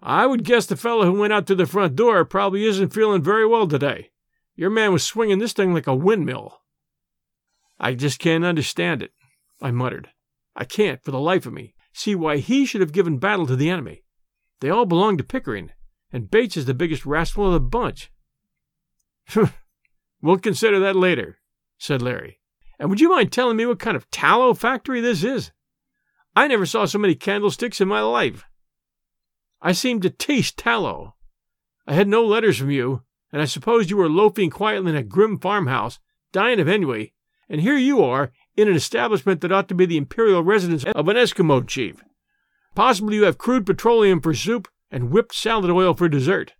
I 0.00 0.26
would 0.26 0.44
guess 0.44 0.66
the 0.66 0.76
fellow 0.76 1.04
who 1.04 1.20
went 1.20 1.32
out 1.32 1.46
to 1.48 1.54
the 1.54 1.66
front 1.66 1.94
door 1.94 2.24
probably 2.24 2.64
isn't 2.64 2.94
feeling 2.94 3.22
very 3.22 3.46
well 3.46 3.68
today. 3.68 4.10
Your 4.56 4.70
man 4.70 4.92
was 4.92 5.04
swinging 5.04 5.38
this 5.38 5.52
thing 5.52 5.74
like 5.74 5.86
a 5.86 5.94
windmill. 5.94 6.62
I 7.78 7.94
just 7.94 8.18
can't 8.18 8.44
understand 8.44 9.02
it, 9.02 9.12
I 9.60 9.70
muttered. 9.70 10.10
I 10.56 10.64
can't, 10.64 11.02
for 11.04 11.10
the 11.10 11.20
life 11.20 11.46
of 11.46 11.52
me, 11.52 11.74
see 11.92 12.14
why 12.14 12.38
he 12.38 12.64
should 12.64 12.80
have 12.80 12.92
given 12.92 13.18
battle 13.18 13.46
to 13.46 13.56
the 13.56 13.70
enemy. 13.70 14.02
They 14.60 14.70
all 14.70 14.86
belong 14.86 15.16
to 15.18 15.24
Pickering, 15.24 15.70
and 16.12 16.30
Bates 16.30 16.56
is 16.56 16.66
the 16.66 16.74
biggest 16.74 17.06
rascal 17.06 17.46
of 17.46 17.52
the 17.52 17.60
bunch. 17.60 18.10
we'll 20.22 20.38
consider 20.38 20.78
that 20.80 20.96
later, 20.96 21.38
said 21.78 22.02
Larry. 22.02 22.40
And 22.78 22.88
would 22.88 23.00
you 23.00 23.10
mind 23.10 23.30
telling 23.30 23.56
me 23.56 23.66
what 23.66 23.78
kind 23.78 23.96
of 23.96 24.10
tallow 24.10 24.54
factory 24.54 25.00
this 25.00 25.22
is? 25.22 25.52
I 26.34 26.46
never 26.48 26.66
saw 26.66 26.86
so 26.86 26.98
many 26.98 27.14
candlesticks 27.14 27.80
in 27.80 27.88
my 27.88 28.00
life. 28.00 28.44
I 29.60 29.72
seemed 29.72 30.02
to 30.02 30.10
taste 30.10 30.56
tallow. 30.56 31.14
I 31.86 31.94
had 31.94 32.08
no 32.08 32.24
letters 32.24 32.56
from 32.56 32.70
you, 32.70 33.02
and 33.32 33.42
I 33.42 33.44
supposed 33.44 33.90
you 33.90 33.96
were 33.96 34.08
loafing 34.08 34.50
quietly 34.50 34.90
in 34.90 34.96
a 34.96 35.02
grim 35.02 35.38
farmhouse, 35.38 35.98
dying 36.32 36.60
of 36.60 36.68
ennui, 36.68 37.12
and 37.48 37.60
here 37.60 37.76
you 37.76 38.02
are 38.02 38.32
in 38.56 38.68
an 38.68 38.76
establishment 38.76 39.40
that 39.40 39.52
ought 39.52 39.68
to 39.68 39.74
be 39.74 39.86
the 39.86 39.96
imperial 39.96 40.42
residence 40.42 40.84
of 40.84 41.08
an 41.08 41.16
Eskimo 41.16 41.66
chief. 41.66 42.02
Possibly 42.74 43.16
you 43.16 43.24
have 43.24 43.38
crude 43.38 43.66
petroleum 43.66 44.20
for 44.20 44.32
soup 44.32 44.68
and 44.90 45.10
whipped 45.10 45.34
salad 45.34 45.70
oil 45.70 45.94
for 45.94 46.08
dessert. 46.08 46.54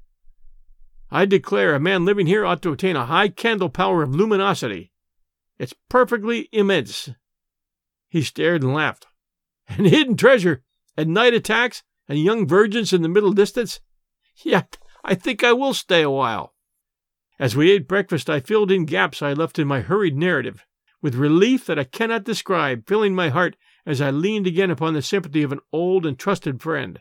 I 1.10 1.26
declare 1.26 1.74
a 1.74 1.80
man 1.80 2.04
living 2.04 2.26
here 2.26 2.46
ought 2.46 2.62
to 2.62 2.72
attain 2.72 2.96
a 2.96 3.06
high 3.06 3.28
candle 3.28 3.68
power 3.68 4.02
of 4.02 4.14
luminosity. 4.14 4.92
It's 5.58 5.74
perfectly 5.88 6.48
immense. 6.52 7.10
He 8.08 8.22
stared 8.22 8.62
and 8.62 8.74
laughed. 8.74 9.06
And 9.68 9.86
hidden 9.86 10.16
treasure, 10.16 10.64
and 10.96 11.14
night 11.14 11.32
attacks, 11.32 11.84
and 12.08 12.18
young 12.18 12.44
virgins 12.44 12.92
in 12.92 13.02
the 13.02 13.08
middle 13.08 13.32
distance? 13.32 13.78
Yet, 14.42 14.78
I 15.04 15.14
think 15.14 15.44
I 15.44 15.52
will 15.52 15.74
stay 15.74 16.02
a 16.02 16.10
while. 16.10 16.54
As 17.38 17.54
we 17.54 17.70
ate 17.70 17.86
breakfast, 17.86 18.28
I 18.28 18.40
filled 18.40 18.72
in 18.72 18.84
gaps 18.84 19.22
I 19.22 19.32
left 19.32 19.60
in 19.60 19.68
my 19.68 19.80
hurried 19.80 20.16
narrative, 20.16 20.66
with 21.00 21.14
relief 21.14 21.66
that 21.66 21.78
I 21.78 21.84
cannot 21.84 22.24
describe 22.24 22.86
filling 22.86 23.14
my 23.14 23.28
heart 23.28 23.56
as 23.86 24.00
I 24.00 24.10
leaned 24.10 24.46
again 24.46 24.70
upon 24.70 24.94
the 24.94 25.02
sympathy 25.02 25.42
of 25.44 25.52
an 25.52 25.60
old 25.72 26.04
and 26.04 26.18
trusted 26.18 26.60
friend. 26.60 27.00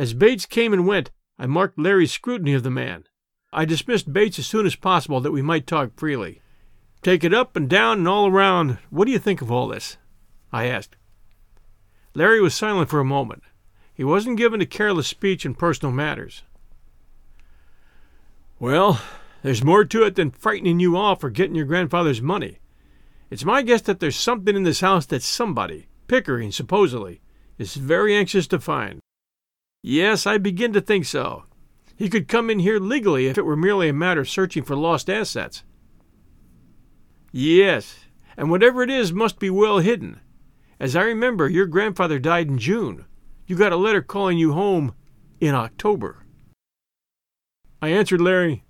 As 0.00 0.14
Bates 0.14 0.46
came 0.46 0.72
and 0.72 0.86
went, 0.86 1.10
I 1.38 1.44
marked 1.44 1.78
Larry's 1.78 2.10
scrutiny 2.10 2.54
of 2.54 2.62
the 2.62 2.70
man. 2.70 3.04
I 3.52 3.66
dismissed 3.66 4.14
Bates 4.14 4.38
as 4.38 4.46
soon 4.46 4.64
as 4.64 4.74
possible 4.74 5.20
that 5.20 5.30
we 5.30 5.42
might 5.42 5.66
talk 5.66 5.90
freely. 5.94 6.40
Take 7.02 7.22
it 7.22 7.34
up 7.34 7.54
and 7.54 7.68
down 7.68 7.98
and 7.98 8.08
all 8.08 8.26
around. 8.26 8.78
What 8.88 9.04
do 9.04 9.10
you 9.10 9.18
think 9.18 9.42
of 9.42 9.52
all 9.52 9.68
this? 9.68 9.98
I 10.54 10.64
asked. 10.64 10.96
Larry 12.14 12.40
was 12.40 12.54
silent 12.54 12.88
for 12.88 12.98
a 12.98 13.04
moment. 13.04 13.42
He 13.92 14.02
wasn't 14.02 14.38
given 14.38 14.58
to 14.60 14.64
careless 14.64 15.06
speech 15.06 15.44
in 15.44 15.54
personal 15.54 15.92
matters. 15.92 16.44
Well, 18.58 19.02
there's 19.42 19.62
more 19.62 19.84
to 19.84 20.04
it 20.04 20.14
than 20.14 20.30
frightening 20.30 20.80
you 20.80 20.96
off 20.96 21.22
or 21.22 21.28
getting 21.28 21.56
your 21.56 21.66
grandfather's 21.66 22.22
money. 22.22 22.60
It's 23.28 23.44
my 23.44 23.60
guess 23.60 23.82
that 23.82 24.00
there's 24.00 24.16
something 24.16 24.56
in 24.56 24.62
this 24.62 24.80
house 24.80 25.04
that 25.04 25.22
somebody, 25.22 25.88
Pickering 26.08 26.52
supposedly, 26.52 27.20
is 27.58 27.74
very 27.74 28.16
anxious 28.16 28.46
to 28.46 28.58
find. 28.58 29.00
Yes, 29.82 30.26
I 30.26 30.38
begin 30.38 30.72
to 30.74 30.80
think 30.80 31.06
so. 31.06 31.44
He 31.96 32.08
could 32.08 32.28
come 32.28 32.50
in 32.50 32.60
here 32.60 32.78
legally 32.78 33.26
if 33.26 33.38
it 33.38 33.44
were 33.44 33.56
merely 33.56 33.88
a 33.88 33.92
matter 33.92 34.20
of 34.20 34.28
searching 34.28 34.62
for 34.62 34.76
lost 34.76 35.08
assets. 35.08 35.64
Yes, 37.32 38.06
and 38.36 38.50
whatever 38.50 38.82
it 38.82 38.90
is 38.90 39.12
must 39.12 39.38
be 39.38 39.50
well 39.50 39.78
hidden. 39.78 40.20
As 40.78 40.96
I 40.96 41.02
remember, 41.02 41.48
your 41.48 41.66
grandfather 41.66 42.18
died 42.18 42.48
in 42.48 42.58
June. 42.58 43.04
You 43.46 43.56
got 43.56 43.72
a 43.72 43.76
letter 43.76 44.00
calling 44.00 44.38
you 44.38 44.52
home 44.52 44.94
in 45.40 45.54
October. 45.54 46.24
I 47.82 47.88
answered 47.88 48.20
Larry, 48.20 48.64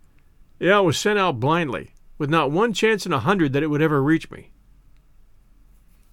Yeah, 0.59 0.81
it 0.81 0.85
was 0.85 0.99
sent 0.99 1.19
out 1.19 1.41
blindly, 1.41 1.95
with 2.19 2.31
not 2.31 2.51
one 2.51 2.73
chance 2.73 3.07
in 3.07 3.13
a 3.13 3.21
hundred 3.21 3.53
that 3.53 3.63
it 3.63 3.69
would 3.69 3.83
ever 3.83 4.03
reach 4.03 4.31
me. 4.31 4.51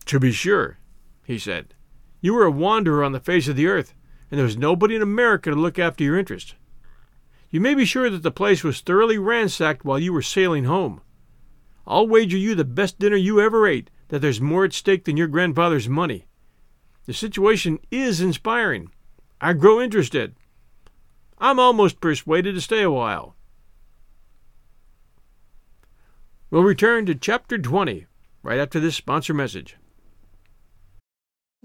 To 0.05 0.19
be 0.19 0.31
sure, 0.31 0.79
he 1.25 1.37
said. 1.37 1.73
You 2.21 2.33
were 2.33 2.45
a 2.45 2.51
wanderer 2.51 3.03
on 3.03 3.11
the 3.11 3.19
face 3.19 3.47
of 3.47 3.55
the 3.55 3.67
earth, 3.67 3.93
and 4.29 4.37
there 4.37 4.45
was 4.45 4.57
nobody 4.57 4.95
in 4.95 5.01
America 5.01 5.49
to 5.49 5.55
look 5.55 5.79
after 5.79 6.03
your 6.03 6.17
interest. 6.17 6.55
You 7.49 7.61
may 7.61 7.73
be 7.73 7.85
sure 7.85 8.09
that 8.09 8.23
the 8.23 8.31
place 8.31 8.63
was 8.63 8.81
thoroughly 8.81 9.17
ransacked 9.17 9.85
while 9.85 9.99
you 9.99 10.11
were 10.11 10.21
sailing 10.21 10.65
home. 10.65 11.01
I'll 11.85 12.07
wager 12.07 12.37
you 12.37 12.55
the 12.55 12.65
best 12.65 12.99
dinner 12.99 13.15
you 13.15 13.39
ever 13.39 13.65
ate 13.65 13.89
that 14.09 14.19
there's 14.19 14.41
more 14.41 14.65
at 14.65 14.73
stake 14.73 15.05
than 15.05 15.17
your 15.17 15.27
grandfather's 15.27 15.87
money. 15.87 16.27
The 17.05 17.13
situation 17.13 17.79
is 17.89 18.19
inspiring. 18.19 18.89
I 19.39 19.53
grow 19.53 19.79
interested. 19.79 20.35
I'm 21.37 21.59
almost 21.59 22.01
persuaded 22.01 22.55
to 22.55 22.61
stay 22.61 22.81
a 22.81 22.91
while. 22.91 23.35
We'll 26.49 26.63
return 26.63 27.05
to 27.05 27.15
Chapter 27.15 27.57
20 27.57 28.07
right 28.43 28.59
after 28.59 28.79
this 28.79 28.95
sponsor 28.95 29.33
message. 29.33 29.77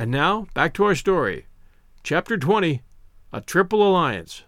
And 0.00 0.10
now, 0.10 0.46
back 0.54 0.72
to 0.74 0.84
our 0.84 0.94
story. 0.94 1.44
Chapter 2.02 2.38
20 2.38 2.80
A 3.34 3.40
Triple 3.42 3.86
Alliance. 3.86 4.44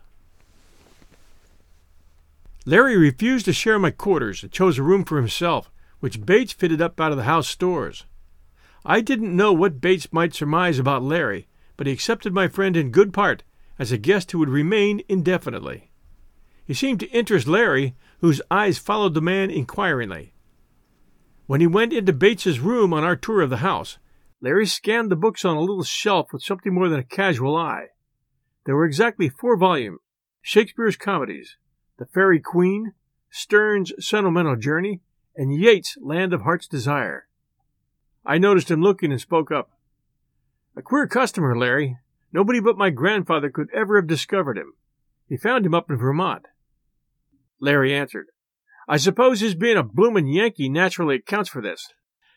Larry 2.65 2.97
refused 2.97 3.45
to 3.45 3.53
share 3.53 3.79
my 3.79 3.91
quarters 3.91 4.43
and 4.43 4.51
chose 4.51 4.79
a 4.79 4.83
room 4.83 5.05
for 5.05 5.19
himself, 5.19 5.71
which 6.01 6.25
Bates 6.25 6.55
fitted 6.55 6.81
up 6.81 6.99
out 6.99 7.11
of 7.11 7.19
the 7.19 7.25
house 7.25 7.49
stores. 7.49 8.07
I 8.87 9.03
didn't 9.03 9.37
know 9.37 9.53
what 9.53 9.83
Bates 9.83 10.11
might 10.11 10.33
surmise 10.33 10.79
about 10.79 11.03
Larry, 11.03 11.49
but 11.77 11.87
he 11.87 11.93
accepted 11.93 12.33
my 12.33 12.49
friend 12.49 12.75
in 12.75 12.91
good 12.91 13.13
part 13.13 13.43
as 13.79 13.93
a 13.93 13.99
guest 13.99 14.33
who 14.33 14.39
would 14.39 14.49
remain 14.49 15.03
indefinitely. 15.07 15.91
He 16.65 16.73
seemed 16.73 17.01
to 17.01 17.11
interest 17.11 17.47
Larry, 17.47 17.95
whose 18.21 18.41
eyes 18.51 18.79
followed 18.79 19.13
the 19.13 19.21
man 19.21 19.51
inquiringly. 19.51 20.33
When 21.47 21.61
he 21.61 21.67
went 21.67 21.93
into 21.93 22.15
Bates's 22.15 22.59
room 22.59 22.95
on 22.95 23.05
our 23.05 23.17
tour 23.17 23.43
of 23.43 23.51
the 23.51 23.59
house, 23.59 23.99
Larry 24.43 24.67
scanned 24.67 25.09
the 25.09 25.17
books 25.17 25.45
on 25.45 25.57
a 25.57 25.61
little 25.61 25.85
shelf 25.85 26.33
with 26.33 26.43
something 26.43 26.75
more 26.75 26.89
than 26.89 26.99
a 26.99 27.05
casual 27.05 27.57
eye. 27.57 27.87
There 28.67 28.75
were 28.75 28.85
exactly 28.85 29.29
four 29.29 29.57
volumes 29.57 30.01
Shakespeare's 30.41 30.97
comedies, 30.97 31.57
The 31.99 32.07
Faerie 32.07 32.41
Queene, 32.41 32.95
Sterne's 33.31 33.93
Sentimental 34.01 34.57
Journey, 34.57 35.01
and 35.37 35.55
Yeats' 35.55 35.97
Land 36.03 36.35
of 36.35 36.43
Heart's 36.43 36.67
Desire. 36.67 37.29
I 38.27 38.39
noticed 38.39 38.71
him 38.71 38.83
looking 38.83 39.13
and 39.13 39.21
spoke 39.21 39.53
up. 39.53 39.71
A 40.77 40.83
queer 40.83 41.07
customer, 41.07 41.57
Larry. 41.57 41.99
Nobody 42.33 42.59
but 42.59 42.77
my 42.77 42.91
grandfather 42.91 43.49
could 43.49 43.69
ever 43.73 43.95
have 43.97 44.09
discovered 44.09 44.59
him. 44.59 44.73
He 45.29 45.37
found 45.37 45.65
him 45.65 45.75
up 45.75 45.89
in 45.89 45.97
Vermont. 45.97 46.47
Larry 47.61 47.95
answered. 47.95 48.27
I 48.89 48.97
suppose 48.97 49.39
his 49.39 49.55
being 49.55 49.77
a 49.77 49.85
bloomin' 49.85 50.27
Yankee 50.27 50.69
naturally 50.69 51.17
accounts 51.17 51.49
for 51.49 51.63
this. 51.63 51.93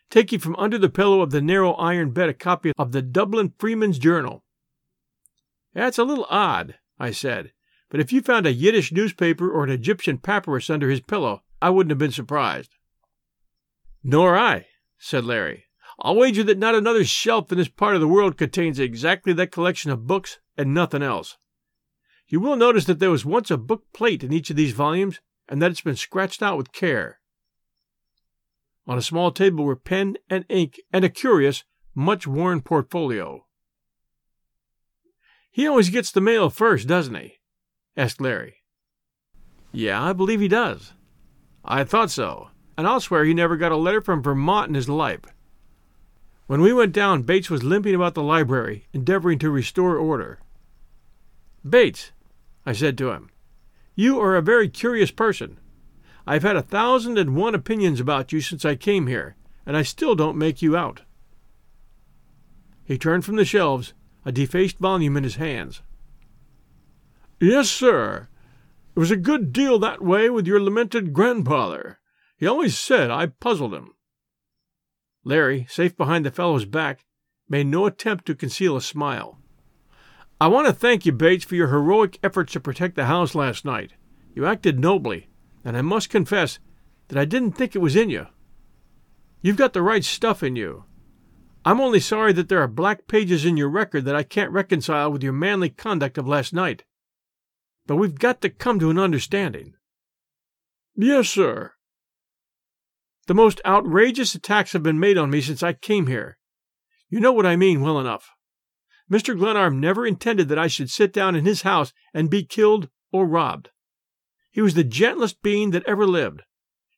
Taking 0.10 0.40
from 0.40 0.56
under 0.58 0.78
the 0.78 0.90
pillow 0.90 1.22
of 1.22 1.32
the 1.32 1.42
narrow 1.42 1.74
iron 1.74 2.12
bed 2.12 2.30
a 2.30 2.34
copy 2.34 2.72
of 2.78 2.92
the 2.92 3.02
Dublin 3.02 3.54
Freeman's 3.58 4.00
Journal. 4.00 4.44
That's 5.74 5.98
a 5.98 6.04
little 6.04 6.28
odd, 6.30 6.76
I 7.00 7.12
said, 7.12 7.52
but 7.90 8.00
if 8.00 8.14
you 8.14 8.22
found 8.22 8.48
a 8.48 8.54
Yiddish 8.54 8.92
newspaper 8.92 9.50
or 9.50 9.64
an 9.64 9.70
Egyptian 9.70 10.18
papyrus 10.18 10.70
under 10.70 10.90
his 10.90 11.02
pillow, 11.02 11.44
I 11.62 11.70
wouldn't 11.70 11.92
have 11.92 11.98
been 11.98 12.12
surprised. 12.12 12.76
Nor 14.04 14.38
I, 14.38 14.68
said 14.98 15.26
Larry. 15.26 15.66
I'll 16.00 16.16
wager 16.16 16.44
that 16.44 16.58
not 16.58 16.76
another 16.76 17.04
shelf 17.06 17.52
in 17.52 17.58
this 17.58 17.68
part 17.68 17.96
of 17.96 18.02
the 18.02 18.08
world 18.08 18.38
contains 18.38 18.80
exactly 18.80 19.34
that 19.34 19.52
collection 19.52 19.92
of 19.92 20.08
books 20.08 20.40
and 20.58 20.74
nothing 20.74 21.02
else. 21.02 21.38
You 22.28 22.40
will 22.40 22.56
notice 22.56 22.86
that 22.86 23.00
there 23.00 23.12
was 23.12 23.26
once 23.26 23.52
a 23.52 23.58
book 23.58 23.84
plate 23.94 24.24
in 24.24 24.34
each 24.34 24.50
of 24.50 24.56
these 24.56 24.74
volumes, 24.74 25.20
and 25.48 25.62
that 25.62 25.72
it's 25.72 25.82
been 25.82 25.96
scratched 25.96 26.42
out 26.42 26.58
with 26.58 26.72
care. 26.72 27.20
On 28.88 28.98
a 28.98 29.02
small 29.02 29.32
table 29.32 29.64
were 29.64 29.76
pen 29.76 30.18
and 30.30 30.46
ink 30.50 30.80
and 30.94 31.04
a 31.04 31.10
curious, 31.10 31.64
much 31.96 32.28
worn 32.28 32.62
portfolio. 32.62 33.46
He 35.52 35.68
always 35.68 35.90
gets 35.90 36.12
the 36.12 36.22
mail 36.22 36.50
first, 36.50 36.88
doesn't 36.88 37.16
he? 37.16 37.40
asked 37.96 38.20
Larry. 38.20 38.58
Yeah, 39.72 40.04
I 40.04 40.14
believe 40.14 40.42
he 40.42 40.48
does. 40.48 40.94
I 41.64 41.84
thought 41.84 42.12
so, 42.12 42.50
and 42.78 42.86
I'll 42.86 43.00
swear 43.00 43.24
he 43.24 43.34
never 43.34 43.58
got 43.58 43.72
a 43.72 43.78
letter 43.78 44.02
from 44.02 44.22
Vermont 44.22 44.70
in 44.70 44.76
his 44.76 44.90
life. 44.90 45.22
When 46.48 46.62
we 46.62 46.74
went 46.74 46.94
down, 46.94 47.24
Bates 47.24 47.50
was 47.50 47.64
limping 47.64 47.96
about 47.96 48.14
the 48.14 48.22
library, 48.22 48.88
endeavoring 48.94 49.40
to 49.40 49.50
restore 49.50 49.98
order. 49.98 50.40
Bates, 51.68 52.12
I 52.66 52.74
said 52.74 52.98
to 53.00 53.12
him, 53.12 53.32
you 53.96 54.20
are 54.20 54.36
a 54.36 54.42
very 54.42 54.68
curious 54.68 55.10
person. 55.10 55.58
I've 56.28 56.44
had 56.44 56.56
a 56.56 56.62
thousand 56.62 57.18
and 57.18 57.36
one 57.36 57.54
opinions 57.54 58.00
about 58.00 58.32
you 58.32 58.42
since 58.42 58.66
I 58.66 58.76
came 58.76 59.08
here, 59.08 59.36
and 59.66 59.78
I 59.78 59.84
still 59.84 60.16
don't 60.16 60.38
make 60.38 60.62
you 60.62 60.76
out. 60.76 61.02
He 62.84 62.98
turned 62.98 63.26
from 63.26 63.36
the 63.36 63.46
shelves, 63.46 63.94
a 64.26 64.32
defaced 64.32 64.80
volume 64.80 65.18
in 65.18 65.24
his 65.24 65.36
hands. 65.36 65.82
Yes, 67.40 67.70
sir. 67.70 68.28
It 68.96 69.00
was 69.00 69.12
a 69.12 69.18
good 69.18 69.52
deal 69.52 69.78
that 69.80 70.02
way 70.02 70.30
with 70.30 70.48
your 70.48 70.60
lamented 70.60 71.14
grandfather. 71.14 72.00
He 72.38 72.48
always 72.48 72.78
said 72.78 73.12
I 73.12 73.28
puzzled 73.28 73.74
him. 73.74 73.94
Larry, 75.24 75.66
safe 75.70 75.98
behind 75.98 76.26
the 76.26 76.32
fellow's 76.32 76.66
back, 76.66 77.06
made 77.50 77.68
no 77.68 77.86
attempt 77.86 78.26
to 78.26 78.36
conceal 78.36 78.76
a 78.76 78.82
smile. 78.82 79.40
I 80.40 80.48
want 80.48 80.68
to 80.68 80.74
thank 80.74 81.06
you, 81.06 81.12
Bates, 81.12 81.46
for 81.46 81.56
your 81.56 81.70
heroic 81.70 82.20
efforts 82.24 82.54
to 82.54 82.60
protect 82.60 82.96
the 82.96 83.06
house 83.06 83.36
last 83.36 83.66
night. 83.66 83.94
You 84.34 84.46
acted 84.46 84.80
nobly, 84.80 85.28
and 85.66 85.76
I 85.76 85.82
must 85.82 86.10
confess 86.10 86.60
that 87.10 87.18
I 87.18 87.26
didn't 87.26 87.54
think 87.54 87.76
it 87.76 87.80
was 87.80 87.96
in 87.96 88.10
you. 88.10 88.28
You've 89.42 89.58
got 89.58 89.74
the 89.74 89.82
right 89.82 90.04
stuff 90.04 90.44
in 90.44 90.56
you. 90.56 90.86
I'm 91.66 91.82
only 91.82 92.00
sorry 92.00 92.32
that 92.34 92.48
there 92.48 92.62
are 92.62 92.68
black 92.68 93.08
pages 93.08 93.44
in 93.44 93.58
your 93.58 93.70
record 93.70 94.06
that 94.06 94.16
I 94.16 94.24
can't 94.24 94.52
reconcile 94.52 95.12
with 95.12 95.24
your 95.24 95.34
manly 95.34 95.70
conduct 95.70 96.18
of 96.20 96.28
last 96.28 96.54
night. 96.54 96.84
But 97.88 97.96
we've 97.96 98.18
got 98.18 98.42
to 98.42 98.50
come 98.50 98.80
to 98.80 98.92
an 98.92 99.00
understanding. 99.00 99.74
Yes, 100.96 101.30
sir. 101.30 101.74
The 103.28 103.34
most 103.34 103.60
outrageous 103.66 104.36
attacks 104.36 104.74
have 104.74 104.84
been 104.84 105.00
made 105.00 105.18
on 105.18 105.32
me 105.32 105.42
since 105.42 105.64
I 105.64 105.74
came 105.74 106.06
here. 106.06 106.38
You 107.10 107.20
know 107.20 107.34
what 107.34 107.46
I 107.46 107.56
mean 107.56 107.82
well 107.82 108.00
enough. 108.00 108.32
Mr. 109.12 109.38
Glenarm 109.38 109.80
never 109.80 110.06
intended 110.06 110.48
that 110.50 110.60
I 110.60 110.68
should 110.68 110.90
sit 110.90 111.12
down 111.12 111.36
in 111.36 111.46
his 111.46 111.64
house 111.64 111.94
and 112.14 112.30
be 112.30 112.44
killed 112.44 112.90
or 113.12 113.26
robbed. 113.26 113.70
He 114.56 114.62
was 114.62 114.74
the 114.74 114.86
gentlest 114.86 115.42
being 115.42 115.72
that 115.72 115.84
ever 115.84 116.08
lived, 116.08 116.44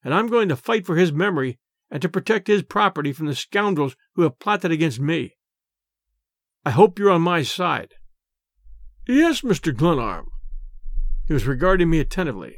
and 0.04 0.14
I'm 0.14 0.28
going 0.28 0.48
to 0.50 0.56
fight 0.56 0.86
for 0.86 0.96
his 0.96 1.12
memory 1.12 1.58
and 1.90 2.00
to 2.04 2.08
protect 2.08 2.46
his 2.46 2.62
property 2.62 3.12
from 3.12 3.26
the 3.26 3.34
scoundrels 3.34 3.96
who 4.14 4.22
have 4.22 4.38
plotted 4.38 4.72
against 4.72 5.00
me. 5.00 5.38
I 6.64 6.70
hope 6.70 7.00
you're 7.00 7.10
on 7.10 7.24
my 7.24 7.42
side. 7.42 7.96
Yes, 9.08 9.42
Mr. 9.42 9.76
Glenarm. 9.76 10.28
He 11.26 11.34
was 11.34 11.48
regarding 11.48 11.90
me 11.90 12.00
attentively. 12.00 12.58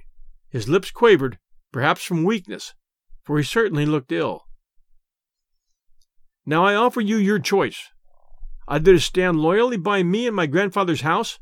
His 0.49 0.67
lips 0.67 0.91
quavered, 0.91 1.39
perhaps 1.71 2.03
from 2.03 2.25
weakness, 2.25 2.73
for 3.23 3.38
he 3.38 3.43
certainly 3.45 3.85
looked 3.85 4.12
ill. 4.12 4.47
Now 6.45 6.65
I 6.65 6.75
offer 6.75 6.99
you 6.99 7.15
your 7.15 7.39
choice 7.39 7.88
either 8.67 8.91
to 8.91 8.99
stand 8.99 9.39
loyally 9.39 9.77
by 9.77 10.03
me 10.03 10.27
in 10.27 10.33
my 10.33 10.45
grandfather's 10.45 11.01
house, 11.01 11.39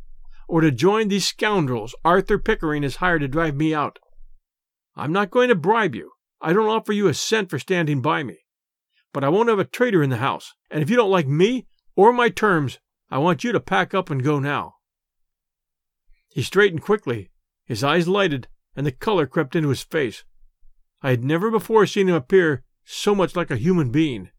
or 0.47 0.61
to 0.61 0.71
join 0.71 1.07
these 1.07 1.27
scoundrels 1.27 1.95
Arthur 2.05 2.37
Pickering 2.37 2.83
has 2.83 2.97
hired 2.97 3.21
to 3.21 3.27
drive 3.27 3.55
me 3.55 3.73
out. 3.73 3.99
I'm 4.95 5.11
not 5.11 5.31
going 5.31 5.49
to 5.49 5.55
bribe 5.55 5.93
you. 5.93 6.11
I 6.41 6.53
don't 6.53 6.69
offer 6.69 6.93
you 6.93 7.07
a 7.07 7.13
cent 7.13 7.49
for 7.49 7.59
standing 7.59 8.01
by 8.01 8.23
me. 8.23 8.39
But 9.13 9.23
I 9.23 9.29
won't 9.29 9.49
have 9.49 9.59
a 9.59 9.65
traitor 9.65 10.03
in 10.03 10.09
the 10.09 10.17
house, 10.17 10.53
and 10.69 10.81
if 10.81 10.89
you 10.89 10.95
don't 10.95 11.11
like 11.11 11.27
me 11.27 11.65
or 11.95 12.13
my 12.13 12.29
terms, 12.29 12.79
I 13.09 13.17
want 13.17 13.43
you 13.43 13.51
to 13.51 13.59
pack 13.59 13.93
up 13.93 14.09
and 14.09 14.23
go 14.23 14.39
now. 14.39 14.75
He 16.29 16.43
straightened 16.43 16.81
quickly, 16.81 17.31
his 17.65 17.83
eyes 17.83 18.07
lighted, 18.07 18.47
and 18.75 18.85
the 18.85 18.91
color 18.91 19.25
crept 19.25 19.55
into 19.55 19.69
his 19.69 19.81
face. 19.81 20.23
I 21.01 21.11
had 21.11 21.23
never 21.23 21.49
before 21.49 21.85
seen 21.85 22.09
him 22.09 22.15
appear 22.15 22.63
so 22.83 23.15
much 23.15 23.35
like 23.35 23.51
a 23.51 23.57
human 23.57 23.91
being. 23.91 24.29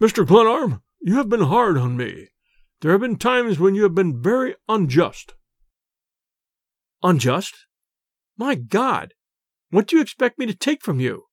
Mr. 0.00 0.26
Glenarm, 0.26 0.82
you 1.00 1.16
have 1.16 1.28
been 1.28 1.42
hard 1.42 1.78
on 1.78 1.96
me. 1.96 2.28
There 2.80 2.92
have 2.92 3.00
been 3.00 3.16
times 3.16 3.58
when 3.58 3.74
you 3.74 3.82
have 3.84 3.94
been 3.94 4.20
very 4.20 4.54
unjust. 4.68 5.34
Unjust? 7.02 7.54
My 8.36 8.54
God! 8.54 9.14
What 9.70 9.86
do 9.86 9.96
you 9.96 10.02
expect 10.02 10.38
me 10.38 10.46
to 10.46 10.54
take 10.54 10.82
from 10.82 11.00
you? 11.00 11.24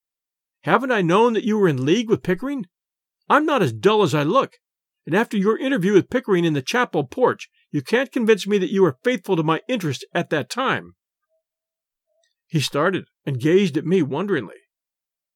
Haven't 0.63 0.91
I 0.91 1.01
known 1.01 1.33
that 1.33 1.43
you 1.43 1.57
were 1.57 1.67
in 1.67 1.85
league 1.85 2.09
with 2.09 2.23
Pickering? 2.23 2.65
I'm 3.29 3.45
not 3.45 3.61
as 3.61 3.73
dull 3.73 4.03
as 4.03 4.13
I 4.13 4.23
look, 4.23 4.57
and 5.05 5.15
after 5.15 5.37
your 5.37 5.57
interview 5.57 5.93
with 5.93 6.09
Pickering 6.09 6.45
in 6.45 6.53
the 6.53 6.61
chapel 6.61 7.03
porch, 7.05 7.49
you 7.71 7.81
can't 7.81 8.11
convince 8.11 8.45
me 8.45 8.57
that 8.57 8.71
you 8.71 8.83
were 8.83 8.97
faithful 9.03 9.35
to 9.35 9.43
my 9.43 9.61
interest 9.67 10.05
at 10.13 10.29
that 10.29 10.49
time. 10.49 10.93
He 12.47 12.59
started 12.59 13.05
and 13.25 13.39
gazed 13.39 13.77
at 13.77 13.85
me 13.85 14.03
wonderingly. 14.03 14.55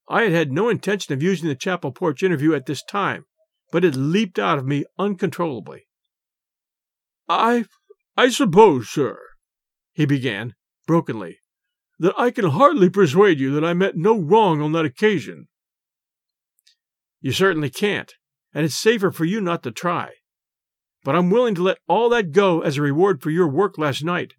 I 0.10 0.24
had 0.24 0.34
had 0.34 0.52
no 0.52 0.70
intention 0.70 1.14
of 1.14 1.24
using 1.24 1.48
the 1.48 1.56
chapel 1.56 1.92
porch 1.92 2.22
interview 2.22 2.54
at 2.54 2.66
this 2.66 2.84
time, 2.84 3.26
but 3.72 3.86
it 3.86 3.96
leaped 3.96 4.38
out 4.38 4.60
of 4.60 4.66
me 4.66 4.86
uncontrollably. 5.00 5.88
I 7.28 7.66
I 8.18 8.30
suppose, 8.30 8.90
sir, 8.90 9.20
he 9.94 10.06
began, 10.06 10.56
brokenly, 10.88 11.40
that 12.00 12.14
I 12.18 12.32
can 12.32 12.46
hardly 12.46 12.90
persuade 12.90 13.40
you 13.40 13.54
that 13.54 13.66
I 13.66 13.74
meant 13.74 13.96
no 13.96 14.18
wrong 14.18 14.62
on 14.62 14.72
that 14.74 14.86
occasion. 14.86 15.48
You 17.22 17.32
certainly 17.32 17.70
can't, 17.70 18.14
and 18.54 18.66
it's 18.66 18.76
safer 18.76 19.12
for 19.12 19.26
you 19.26 19.42
not 19.42 19.64
to 19.64 19.72
try. 19.72 20.12
But 21.04 21.16
I'm 21.16 21.30
willing 21.30 21.56
to 21.56 21.64
let 21.64 21.80
all 21.88 22.10
that 22.10 22.32
go 22.32 22.62
as 22.62 22.78
a 22.78 22.82
reward 22.82 23.22
for 23.22 23.30
your 23.30 23.48
work 23.48 23.78
last 23.78 24.04
night. 24.04 24.34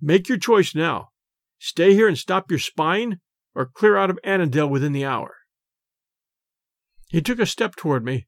Make 0.00 0.28
your 0.28 0.38
choice 0.38 0.74
now. 0.74 1.08
Stay 1.58 1.94
here 1.94 2.08
and 2.08 2.18
stop 2.18 2.50
your 2.50 2.58
spying, 2.58 3.18
or 3.54 3.66
clear 3.66 3.96
out 3.96 4.10
of 4.10 4.18
Annandale 4.24 4.68
within 4.68 4.92
the 4.92 5.04
hour. 5.04 5.36
He 7.08 7.20
took 7.20 7.38
a 7.38 7.46
step 7.46 7.76
toward 7.76 8.04
me, 8.04 8.26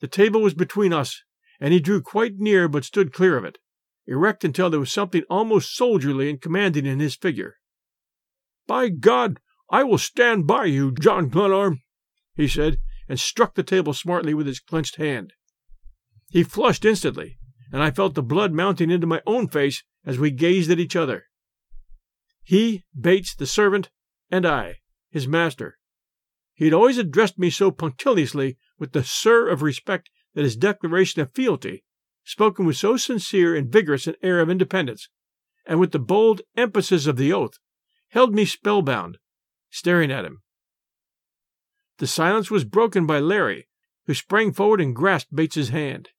the 0.00 0.08
table 0.08 0.42
was 0.42 0.54
between 0.54 0.92
us, 0.92 1.22
and 1.60 1.72
he 1.72 1.80
drew 1.80 2.00
quite 2.00 2.34
near 2.36 2.68
but 2.68 2.84
stood 2.84 3.12
clear 3.12 3.36
of 3.36 3.44
it, 3.44 3.58
erect 4.06 4.44
until 4.44 4.70
there 4.70 4.80
was 4.80 4.92
something 4.92 5.22
almost 5.28 5.74
soldierly 5.74 6.30
and 6.30 6.40
commanding 6.40 6.86
in 6.86 7.00
his 7.00 7.16
figure. 7.16 7.56
By 8.66 8.88
God, 8.88 9.40
I 9.70 9.82
will 9.82 9.98
stand 9.98 10.46
by 10.46 10.66
you, 10.66 10.92
John 10.92 11.28
Glenarm, 11.28 11.82
he 12.34 12.48
said, 12.48 12.78
and 13.08 13.18
struck 13.18 13.54
the 13.54 13.62
table 13.62 13.94
smartly 13.94 14.34
with 14.34 14.46
his 14.46 14.60
clenched 14.60 14.96
hand. 14.96 15.32
He 16.30 16.42
flushed 16.42 16.84
instantly, 16.84 17.38
and 17.72 17.82
I 17.82 17.90
felt 17.90 18.14
the 18.14 18.22
blood 18.22 18.52
mounting 18.52 18.90
into 18.90 19.06
my 19.06 19.22
own 19.26 19.48
face 19.48 19.82
as 20.04 20.18
we 20.18 20.30
gazed 20.30 20.70
at 20.70 20.80
each 20.80 20.96
other. 20.96 21.24
He, 22.42 22.84
Bates, 22.98 23.34
the 23.34 23.46
servant, 23.46 23.90
and 24.30 24.46
I, 24.46 24.76
his 25.10 25.26
master. 25.26 25.78
He 26.54 26.64
had 26.66 26.74
always 26.74 26.98
addressed 26.98 27.38
me 27.38 27.50
so 27.50 27.70
punctiliously 27.70 28.56
with 28.78 28.92
the 28.92 29.04
sir 29.04 29.48
of 29.48 29.62
respect 29.62 30.10
that 30.36 30.44
his 30.44 30.54
declaration 30.54 31.22
of 31.22 31.32
fealty, 31.32 31.82
spoken 32.22 32.66
with 32.66 32.76
so 32.76 32.98
sincere 32.98 33.56
and 33.56 33.72
vigorous 33.72 34.06
an 34.06 34.14
air 34.22 34.38
of 34.38 34.50
independence, 34.50 35.08
and 35.64 35.80
with 35.80 35.92
the 35.92 35.98
bold 35.98 36.42
emphasis 36.56 37.06
of 37.06 37.16
the 37.16 37.32
oath, 37.32 37.54
held 38.10 38.34
me 38.34 38.44
spellbound, 38.44 39.16
staring 39.70 40.12
at 40.12 40.26
him. 40.26 40.42
The 41.98 42.06
silence 42.06 42.50
was 42.50 42.64
broken 42.66 43.06
by 43.06 43.18
Larry, 43.18 43.66
who 44.04 44.12
sprang 44.12 44.52
forward 44.52 44.78
and 44.78 44.94
grasped 44.94 45.34
Bates's 45.34 45.70
hand. 45.70 46.10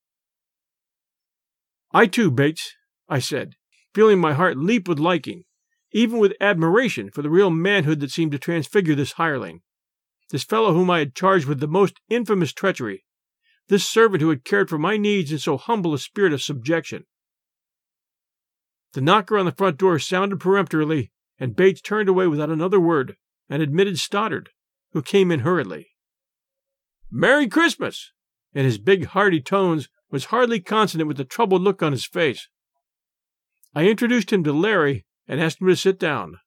I 1.91 2.07
too, 2.07 2.31
Bates, 2.31 2.73
I 3.07 3.19
said, 3.19 3.53
feeling 3.93 4.19
my 4.19 4.33
heart 4.33 4.57
leap 4.57 4.87
with 4.87 4.97
liking, 4.97 5.43
even 5.91 6.17
with 6.17 6.33
admiration 6.41 7.11
for 7.11 7.21
the 7.21 7.29
real 7.29 7.51
manhood 7.51 7.99
that 7.99 8.09
seemed 8.09 8.31
to 8.31 8.39
transfigure 8.39 8.95
this 8.95 9.13
hireling, 9.13 9.61
this 10.31 10.43
fellow 10.43 10.73
whom 10.73 10.89
I 10.89 10.99
had 10.99 11.13
charged 11.13 11.45
with 11.45 11.59
the 11.59 11.67
most 11.67 12.01
infamous 12.09 12.51
treachery, 12.51 13.03
this 13.67 13.87
servant 13.87 14.21
who 14.21 14.29
had 14.29 14.45
cared 14.45 14.69
for 14.69 14.77
my 14.77 14.97
needs 14.97 15.31
in 15.31 15.39
so 15.39 15.57
humble 15.57 15.93
a 15.93 15.99
spirit 15.99 16.33
of 16.33 16.41
subjection. 16.41 17.05
The 18.93 19.01
knocker 19.01 19.37
on 19.37 19.45
the 19.45 19.51
front 19.51 19.77
door 19.77 19.99
sounded 19.99 20.39
peremptorily, 20.39 21.11
and 21.39 21.55
Bates 21.55 21.81
turned 21.81 22.09
away 22.09 22.27
without 22.27 22.49
another 22.49 22.79
word 22.79 23.15
and 23.49 23.61
admitted 23.61 23.99
Stoddard, 23.99 24.49
who 24.93 25.01
came 25.01 25.31
in 25.31 25.41
hurriedly. 25.41 25.89
Merry 27.11 27.47
Christmas! 27.47 28.11
In 28.53 28.65
his 28.65 28.77
big, 28.77 29.05
hearty 29.05 29.41
tones 29.41 29.87
was 30.09 30.25
hardly 30.25 30.59
consonant 30.59 31.07
with 31.07 31.17
the 31.17 31.25
troubled 31.25 31.61
look 31.61 31.83
on 31.83 31.91
his 31.91 32.05
face. 32.05 32.47
I 33.75 33.87
introduced 33.87 34.31
him 34.31 34.43
to 34.45 34.53
Larry 34.53 35.05
and 35.27 35.39
asked 35.39 35.61
him 35.61 35.67
to 35.67 35.75
sit 35.75 35.99
down. 35.99 36.39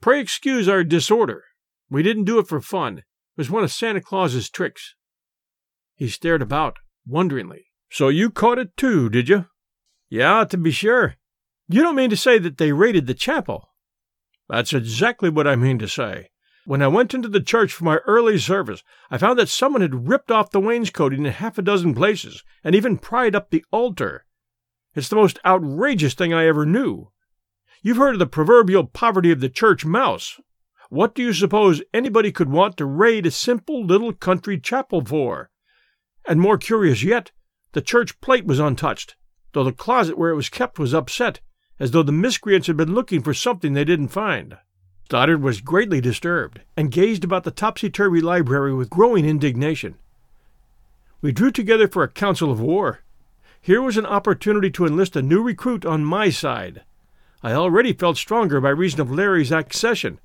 Pray 0.00 0.20
excuse 0.20 0.66
our 0.66 0.82
disorder. 0.82 1.44
We 1.88 2.02
didn't 2.02 2.24
do 2.24 2.38
it 2.38 2.48
for 2.48 2.60
fun. 2.60 2.98
It 2.98 3.04
was 3.36 3.50
one 3.50 3.62
of 3.62 3.70
Santa 3.70 4.00
Claus's 4.00 4.50
tricks. 4.50 4.94
He 6.02 6.08
stared 6.08 6.42
about, 6.42 6.80
wonderingly. 7.06 7.66
So 7.88 8.08
you 8.08 8.28
caught 8.28 8.58
it 8.58 8.76
too, 8.76 9.08
did 9.08 9.28
you? 9.28 9.46
Yeah, 10.10 10.44
to 10.46 10.58
be 10.58 10.72
sure. 10.72 11.14
You 11.68 11.80
don't 11.84 11.94
mean 11.94 12.10
to 12.10 12.16
say 12.16 12.40
that 12.40 12.58
they 12.58 12.72
raided 12.72 13.06
the 13.06 13.14
chapel? 13.14 13.68
That's 14.48 14.72
exactly 14.72 15.30
what 15.30 15.46
I 15.46 15.54
mean 15.54 15.78
to 15.78 15.86
say. 15.86 16.30
When 16.64 16.82
I 16.82 16.88
went 16.88 17.14
into 17.14 17.28
the 17.28 17.40
church 17.40 17.72
for 17.72 17.84
my 17.84 17.98
early 17.98 18.36
service, 18.38 18.82
I 19.12 19.18
found 19.18 19.38
that 19.38 19.48
someone 19.48 19.80
had 19.80 20.08
ripped 20.08 20.32
off 20.32 20.50
the 20.50 20.58
wainscoting 20.58 21.24
in 21.24 21.30
half 21.30 21.56
a 21.56 21.62
dozen 21.62 21.94
places, 21.94 22.42
and 22.64 22.74
even 22.74 22.98
pried 22.98 23.36
up 23.36 23.50
the 23.50 23.64
altar. 23.70 24.26
It's 24.96 25.08
the 25.08 25.14
most 25.14 25.38
outrageous 25.46 26.14
thing 26.14 26.34
I 26.34 26.46
ever 26.46 26.66
knew. 26.66 27.12
You've 27.80 27.98
heard 27.98 28.16
of 28.16 28.18
the 28.18 28.26
proverbial 28.26 28.86
poverty 28.86 29.30
of 29.30 29.38
the 29.38 29.48
church 29.48 29.84
mouse. 29.84 30.40
What 30.88 31.14
do 31.14 31.22
you 31.22 31.32
suppose 31.32 31.80
anybody 31.94 32.32
could 32.32 32.50
want 32.50 32.76
to 32.78 32.86
raid 32.86 33.24
a 33.24 33.30
simple 33.30 33.84
little 33.86 34.12
country 34.12 34.58
chapel 34.58 35.04
for? 35.04 35.50
And 36.26 36.40
more 36.40 36.58
curious 36.58 37.02
yet, 37.02 37.30
the 37.72 37.80
church 37.80 38.20
plate 38.20 38.44
was 38.44 38.60
untouched, 38.60 39.16
though 39.52 39.64
the 39.64 39.72
closet 39.72 40.16
where 40.16 40.30
it 40.30 40.36
was 40.36 40.48
kept 40.48 40.78
was 40.78 40.94
upset, 40.94 41.40
as 41.80 41.90
though 41.90 42.02
the 42.02 42.12
miscreants 42.12 42.66
had 42.66 42.76
been 42.76 42.94
looking 42.94 43.22
for 43.22 43.34
something 43.34 43.72
they 43.72 43.84
didn't 43.84 44.08
find. 44.08 44.56
Stoddard 45.06 45.42
was 45.42 45.60
greatly 45.60 46.00
disturbed, 46.00 46.62
and 46.74 46.90
gazed 46.90 47.22
about 47.22 47.44
the 47.44 47.50
topsy 47.50 47.90
turvy 47.90 48.22
library 48.22 48.72
with 48.72 48.88
growing 48.88 49.26
indignation. 49.26 49.96
We 51.20 51.32
drew 51.32 51.50
together 51.50 51.86
for 51.86 52.02
a 52.02 52.08
council 52.08 52.50
of 52.50 52.60
war. 52.60 53.00
Here 53.60 53.82
was 53.82 53.98
an 53.98 54.06
opportunity 54.06 54.70
to 54.70 54.86
enlist 54.86 55.14
a 55.14 55.20
new 55.20 55.42
recruit 55.42 55.84
on 55.84 56.04
my 56.04 56.30
side. 56.30 56.82
I 57.42 57.52
already 57.52 57.92
felt 57.92 58.16
stronger 58.16 58.58
by 58.58 58.70
reason 58.70 59.02
of 59.02 59.10
Larry's 59.10 59.52
accession. 59.52 60.18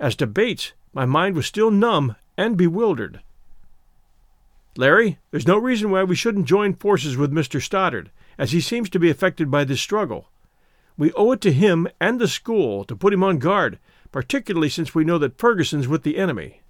As 0.00 0.16
to 0.16 0.26
Bates, 0.26 0.72
my 0.92 1.04
mind 1.04 1.36
was 1.36 1.46
still 1.46 1.70
numb 1.70 2.16
and 2.36 2.56
bewildered. 2.56 3.20
Larry, 4.76 5.18
there's 5.30 5.46
no 5.46 5.58
reason 5.58 5.90
why 5.90 6.04
we 6.04 6.16
shouldn't 6.16 6.46
join 6.46 6.74
forces 6.74 7.16
with 7.16 7.32
Mr. 7.32 7.62
Stoddard, 7.62 8.10
as 8.38 8.52
he 8.52 8.60
seems 8.60 8.90
to 8.90 8.98
be 8.98 9.10
affected 9.10 9.50
by 9.50 9.64
this 9.64 9.80
struggle. 9.80 10.28
We 10.96 11.12
owe 11.12 11.32
it 11.32 11.40
to 11.42 11.52
him 11.52 11.88
and 12.00 12.20
the 12.20 12.28
school 12.28 12.84
to 12.84 12.96
put 12.96 13.12
him 13.12 13.22
on 13.22 13.38
guard 13.38 13.78
particularly 14.14 14.68
since 14.68 14.94
we 14.94 15.02
know 15.02 15.18
that 15.18 15.36
Ferguson's 15.38 15.88
with 15.88 16.04
the 16.04 16.18
enemy. 16.18 16.60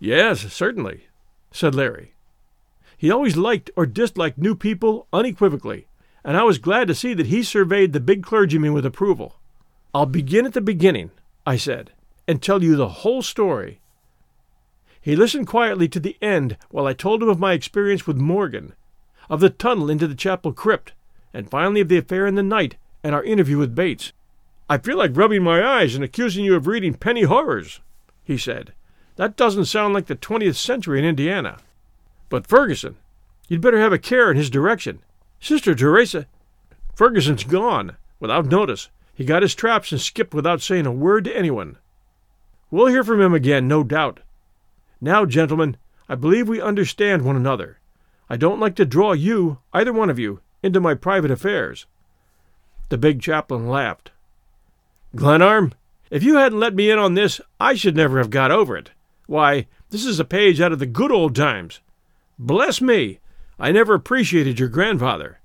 Yes, 0.00 0.52
certainly, 0.52 1.04
said 1.52 1.72
Larry. 1.72 2.12
He 2.96 3.08
always 3.08 3.36
liked 3.36 3.70
or 3.76 3.86
disliked 3.86 4.36
new 4.36 4.56
people 4.56 5.06
unequivocally, 5.12 5.86
and 6.24 6.36
I 6.36 6.42
was 6.42 6.58
glad 6.58 6.88
to 6.88 6.96
see 6.96 7.14
that 7.14 7.28
he 7.28 7.44
surveyed 7.44 7.92
the 7.92 8.00
big 8.00 8.24
clergyman 8.24 8.72
with 8.72 8.84
approval. 8.84 9.36
I'll 9.94 10.06
begin 10.06 10.44
at 10.44 10.54
the 10.54 10.60
beginning, 10.60 11.12
I 11.46 11.56
said, 11.56 11.92
and 12.26 12.42
tell 12.42 12.64
you 12.64 12.74
the 12.74 12.88
whole 12.88 13.22
story. 13.22 13.78
He 15.08 15.16
listened 15.16 15.46
quietly 15.46 15.88
to 15.88 16.00
the 16.00 16.18
end 16.20 16.58
while 16.68 16.86
I 16.86 16.92
told 16.92 17.22
him 17.22 17.30
of 17.30 17.40
my 17.40 17.54
experience 17.54 18.06
with 18.06 18.18
Morgan, 18.18 18.74
of 19.30 19.40
the 19.40 19.48
tunnel 19.48 19.88
into 19.88 20.06
the 20.06 20.14
chapel 20.14 20.52
crypt, 20.52 20.92
and 21.32 21.48
finally 21.48 21.80
of 21.80 21.88
the 21.88 21.96
affair 21.96 22.26
in 22.26 22.34
the 22.34 22.42
night 22.42 22.76
and 23.02 23.14
our 23.14 23.24
interview 23.24 23.56
with 23.56 23.74
Bates. 23.74 24.12
I 24.68 24.76
feel 24.76 24.98
like 24.98 25.16
rubbing 25.16 25.42
my 25.42 25.66
eyes 25.66 25.94
and 25.94 26.04
accusing 26.04 26.44
you 26.44 26.54
of 26.56 26.66
reading 26.66 26.92
penny 26.92 27.22
horrors, 27.22 27.80
he 28.22 28.36
said. 28.36 28.74
That 29.16 29.34
doesn't 29.34 29.64
sound 29.64 29.94
like 29.94 30.08
the 30.08 30.14
20th 30.14 30.56
century 30.56 30.98
in 30.98 31.06
Indiana. 31.06 31.56
But 32.28 32.46
Ferguson, 32.46 32.96
you'd 33.48 33.62
better 33.62 33.80
have 33.80 33.94
a 33.94 33.98
care 33.98 34.30
in 34.30 34.36
his 34.36 34.50
direction. 34.50 34.98
Sister 35.40 35.74
Teresa. 35.74 36.26
Ferguson's 36.94 37.44
gone, 37.44 37.96
without 38.20 38.44
notice. 38.44 38.90
He 39.14 39.24
got 39.24 39.40
his 39.40 39.54
traps 39.54 39.90
and 39.90 40.02
skipped 40.02 40.34
without 40.34 40.60
saying 40.60 40.84
a 40.84 40.92
word 40.92 41.24
to 41.24 41.34
anyone. 41.34 41.78
We'll 42.70 42.88
hear 42.88 43.04
from 43.04 43.22
him 43.22 43.32
again, 43.32 43.66
no 43.66 43.82
doubt. 43.82 44.20
Now, 45.00 45.24
gentlemen, 45.24 45.76
I 46.08 46.14
believe 46.14 46.48
we 46.48 46.60
understand 46.60 47.22
one 47.22 47.36
another. 47.36 47.78
I 48.28 48.36
don't 48.36 48.60
like 48.60 48.74
to 48.76 48.84
draw 48.84 49.12
you, 49.12 49.58
either 49.72 49.92
one 49.92 50.10
of 50.10 50.18
you, 50.18 50.40
into 50.62 50.80
my 50.80 50.94
private 50.94 51.30
affairs. 51.30 51.86
The 52.88 52.98
big 52.98 53.20
chaplain 53.20 53.68
laughed. 53.68 54.10
Glenarm, 55.14 55.72
if 56.10 56.22
you 56.22 56.36
hadn't 56.36 56.60
let 56.60 56.74
me 56.74 56.90
in 56.90 56.98
on 56.98 57.14
this, 57.14 57.40
I 57.60 57.74
should 57.74 57.96
never 57.96 58.18
have 58.18 58.30
got 58.30 58.50
over 58.50 58.76
it. 58.76 58.90
Why, 59.26 59.66
this 59.90 60.04
is 60.04 60.18
a 60.18 60.24
page 60.24 60.60
out 60.60 60.72
of 60.72 60.78
the 60.78 60.86
good 60.86 61.12
old 61.12 61.34
times. 61.34 61.80
Bless 62.38 62.80
me, 62.80 63.20
I 63.58 63.72
never 63.72 63.94
appreciated 63.94 64.58
your 64.58 64.68
grandfather. 64.68 65.40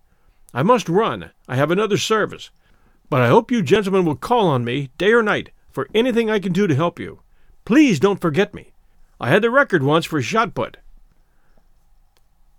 I 0.54 0.62
must 0.63 0.88
run. 0.88 1.32
I 1.48 1.56
have 1.56 1.72
another 1.72 1.98
service. 1.98 2.52
But 3.10 3.22
I 3.22 3.28
hope 3.28 3.52
you 3.52 3.63
gentlemen 3.63 4.06
will 4.06 4.16
call 4.16 4.48
on 4.48 4.63
me, 4.63 4.92
day 4.98 5.12
or 5.13 5.24
night, 5.24 5.50
for 5.72 5.88
anything 5.96 6.30
I 6.30 6.39
can 6.39 6.54
do 6.54 6.68
to 6.68 6.76
help 6.76 7.00
you. 7.00 7.22
Please 7.66 8.00
don't 8.00 8.22
forget 8.22 8.54
me. 8.54 8.73
I 9.24 9.30
had 9.30 9.42
the 9.42 9.50
record 9.50 9.84
once 9.84 10.06
for 10.06 10.22
shot 10.22 10.54
put. 10.54 10.80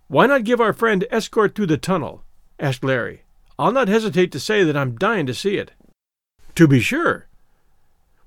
Why 0.09 0.25
not 0.25 0.45
give 0.45 0.63
our 0.63 0.73
friend 0.73 1.05
escort 1.11 1.55
through 1.55 1.67
the 1.67 1.77
tunnel? 1.77 2.25
asked 2.59 2.83
Larry. 2.83 3.25
I'll 3.59 3.71
not 3.71 3.89
hesitate 3.89 4.33
to 4.33 4.41
say 4.41 4.65
that 4.65 4.75
I'm 4.75 4.97
dying 4.97 5.27
to 5.27 5.35
see 5.35 5.59
it. 5.59 5.73
To 6.55 6.67
be 6.67 6.81
sure. 6.81 7.29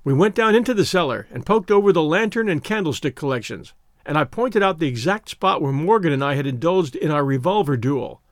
We 0.04 0.14
went 0.14 0.36
down 0.36 0.54
into 0.54 0.72
the 0.72 0.84
cellar 0.84 1.26
and 1.32 1.44
poked 1.44 1.72
over 1.72 1.92
the 1.92 2.00
lantern 2.00 2.48
and 2.48 2.62
candlestick 2.62 3.16
collections, 3.16 3.74
and 4.06 4.16
I 4.16 4.22
pointed 4.22 4.62
out 4.62 4.78
the 4.78 4.86
exact 4.86 5.30
spot 5.30 5.60
where 5.60 5.72
Morgan 5.72 6.12
and 6.12 6.22
I 6.22 6.36
had 6.36 6.46
indulged 6.46 6.94
in 6.94 7.10
our 7.10 7.24
revolver 7.24 7.76
duel. 7.76 8.22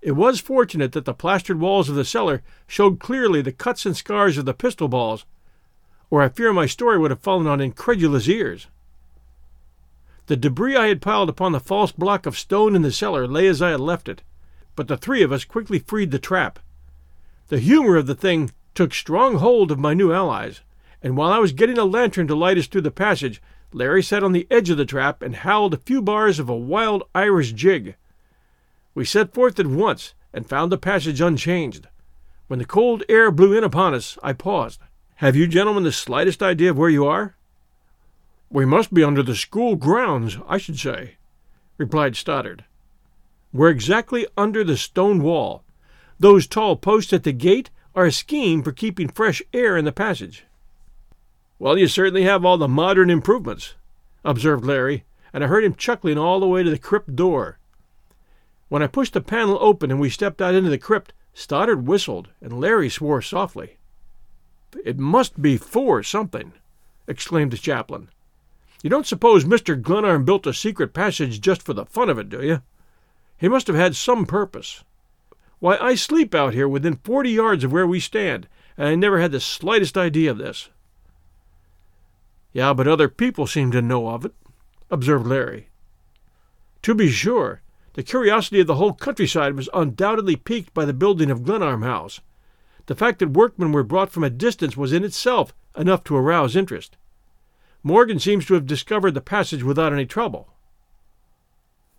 It 0.00 0.12
was 0.12 0.38
fortunate 0.38 0.92
that 0.92 1.04
the 1.04 1.14
plastered 1.14 1.58
walls 1.58 1.88
of 1.88 1.96
the 1.96 2.04
cellar 2.04 2.44
showed 2.68 3.00
clearly 3.00 3.42
the 3.42 3.50
cuts 3.50 3.86
and 3.86 3.96
scars 3.96 4.38
of 4.38 4.44
the 4.44 4.54
pistol 4.54 4.86
balls, 4.86 5.26
or 6.10 6.22
I 6.22 6.28
fear 6.28 6.52
my 6.52 6.66
story 6.66 6.96
would 6.96 7.10
have 7.10 7.22
fallen 7.22 7.48
on 7.48 7.60
incredulous 7.60 8.28
ears. 8.28 8.68
The 10.26 10.36
debris 10.36 10.76
I 10.76 10.86
had 10.86 11.02
piled 11.02 11.28
upon 11.28 11.52
the 11.52 11.60
false 11.60 11.92
block 11.92 12.26
of 12.26 12.38
stone 12.38 12.76
in 12.76 12.82
the 12.82 12.92
cellar 12.92 13.26
lay 13.26 13.48
as 13.48 13.60
I 13.60 13.70
had 13.70 13.80
left 13.80 14.08
it, 14.08 14.22
but 14.76 14.88
the 14.88 14.96
three 14.96 15.22
of 15.22 15.32
us 15.32 15.44
quickly 15.44 15.78
freed 15.80 16.10
the 16.10 16.18
trap. 16.18 16.58
The 17.48 17.58
humor 17.58 17.96
of 17.96 18.06
the 18.06 18.14
thing 18.14 18.52
took 18.74 18.94
strong 18.94 19.36
hold 19.36 19.70
of 19.70 19.78
my 19.78 19.94
new 19.94 20.12
allies, 20.12 20.60
and 21.02 21.16
while 21.16 21.32
I 21.32 21.38
was 21.38 21.52
getting 21.52 21.76
a 21.76 21.84
lantern 21.84 22.28
to 22.28 22.34
light 22.34 22.56
us 22.56 22.66
through 22.66 22.82
the 22.82 22.90
passage, 22.90 23.42
Larry 23.72 24.02
sat 24.02 24.22
on 24.22 24.32
the 24.32 24.46
edge 24.50 24.70
of 24.70 24.76
the 24.76 24.84
trap 24.84 25.22
and 25.22 25.34
howled 25.34 25.74
a 25.74 25.78
few 25.78 26.00
bars 26.00 26.38
of 26.38 26.48
a 26.48 26.54
wild 26.54 27.02
Irish 27.14 27.52
jig. 27.52 27.96
We 28.94 29.04
set 29.04 29.34
forth 29.34 29.58
at 29.58 29.66
once 29.66 30.14
and 30.32 30.48
found 30.48 30.70
the 30.70 30.78
passage 30.78 31.20
unchanged. 31.20 31.88
When 32.46 32.58
the 32.58 32.64
cold 32.64 33.02
air 33.08 33.30
blew 33.30 33.56
in 33.56 33.64
upon 33.64 33.94
us, 33.94 34.18
I 34.22 34.34
paused. 34.34 34.80
Have 35.16 35.36
you 35.36 35.46
gentlemen 35.46 35.84
the 35.84 35.92
slightest 35.92 36.42
idea 36.42 36.70
of 36.70 36.78
where 36.78 36.90
you 36.90 37.06
are? 37.06 37.34
We 38.52 38.66
must 38.66 38.92
be 38.92 39.02
under 39.02 39.22
the 39.22 39.34
school 39.34 39.76
grounds, 39.76 40.36
I 40.46 40.58
should 40.58 40.78
say, 40.78 41.16
replied 41.78 42.16
Stoddard. 42.16 42.66
We're 43.50 43.70
exactly 43.70 44.26
under 44.36 44.62
the 44.62 44.76
stone 44.76 45.22
wall. 45.22 45.64
Those 46.20 46.46
tall 46.46 46.76
posts 46.76 47.14
at 47.14 47.22
the 47.22 47.32
gate 47.32 47.70
are 47.94 48.04
a 48.04 48.12
scheme 48.12 48.62
for 48.62 48.70
keeping 48.70 49.08
fresh 49.08 49.40
air 49.54 49.78
in 49.78 49.86
the 49.86 49.90
passage. 49.90 50.44
Well, 51.58 51.78
you 51.78 51.88
certainly 51.88 52.24
have 52.24 52.44
all 52.44 52.58
the 52.58 52.68
modern 52.68 53.08
improvements, 53.08 53.74
observed 54.22 54.66
Larry, 54.66 55.04
and 55.32 55.42
I 55.42 55.46
heard 55.46 55.64
him 55.64 55.74
chuckling 55.74 56.18
all 56.18 56.38
the 56.38 56.46
way 56.46 56.62
to 56.62 56.70
the 56.70 56.78
crypt 56.78 57.16
door. 57.16 57.58
When 58.68 58.82
I 58.82 58.86
pushed 58.86 59.14
the 59.14 59.22
panel 59.22 59.56
open 59.62 59.90
and 59.90 59.98
we 59.98 60.10
stepped 60.10 60.42
out 60.42 60.54
into 60.54 60.68
the 60.68 60.76
crypt, 60.76 61.14
Stoddard 61.32 61.86
whistled 61.86 62.28
and 62.42 62.60
Larry 62.60 62.90
swore 62.90 63.22
softly. 63.22 63.78
It 64.84 64.98
must 64.98 65.40
be 65.40 65.56
for 65.56 66.02
something, 66.02 66.52
exclaimed 67.08 67.50
the 67.50 67.56
chaplain. 67.56 68.10
You 68.82 68.90
don't 68.90 69.06
suppose 69.06 69.44
Mr. 69.44 69.80
Glenarm 69.80 70.24
built 70.24 70.46
a 70.46 70.52
secret 70.52 70.92
passage 70.92 71.40
just 71.40 71.62
for 71.62 71.72
the 71.72 71.86
fun 71.86 72.10
of 72.10 72.18
it, 72.18 72.28
do 72.28 72.42
you? 72.42 72.62
He 73.38 73.48
must 73.48 73.68
have 73.68 73.76
had 73.76 73.94
some 73.94 74.26
purpose. 74.26 74.82
Why, 75.60 75.76
I 75.76 75.94
sleep 75.94 76.34
out 76.34 76.52
here 76.52 76.68
within 76.68 76.96
forty 77.04 77.30
yards 77.30 77.62
of 77.62 77.70
where 77.70 77.86
we 77.86 78.00
stand, 78.00 78.48
and 78.76 78.88
I 78.88 78.94
never 78.96 79.20
had 79.20 79.30
the 79.30 79.38
slightest 79.38 79.96
idea 79.96 80.32
of 80.32 80.38
this. 80.38 80.68
Yeah, 82.52 82.72
but 82.72 82.88
other 82.88 83.08
people 83.08 83.46
seem 83.46 83.70
to 83.70 83.80
know 83.80 84.08
of 84.08 84.24
it, 84.24 84.34
observed 84.90 85.26
Larry. 85.26 85.68
To 86.82 86.94
be 86.94 87.08
sure, 87.08 87.62
the 87.94 88.02
curiosity 88.02 88.60
of 88.60 88.66
the 88.66 88.74
whole 88.74 88.94
countryside 88.94 89.54
was 89.54 89.68
undoubtedly 89.72 90.34
piqued 90.34 90.74
by 90.74 90.84
the 90.84 90.92
building 90.92 91.30
of 91.30 91.44
Glenarm 91.44 91.82
House. 91.82 92.20
The 92.86 92.96
fact 92.96 93.20
that 93.20 93.30
workmen 93.30 93.70
were 93.70 93.84
brought 93.84 94.10
from 94.10 94.24
a 94.24 94.30
distance 94.30 94.76
was 94.76 94.92
in 94.92 95.04
itself 95.04 95.54
enough 95.76 96.02
to 96.04 96.16
arouse 96.16 96.56
interest. 96.56 96.96
Morgan 97.82 98.18
seems 98.18 98.46
to 98.46 98.54
have 98.54 98.66
discovered 98.66 99.12
the 99.12 99.20
passage 99.20 99.62
without 99.62 99.92
any 99.92 100.06
trouble. 100.06 100.48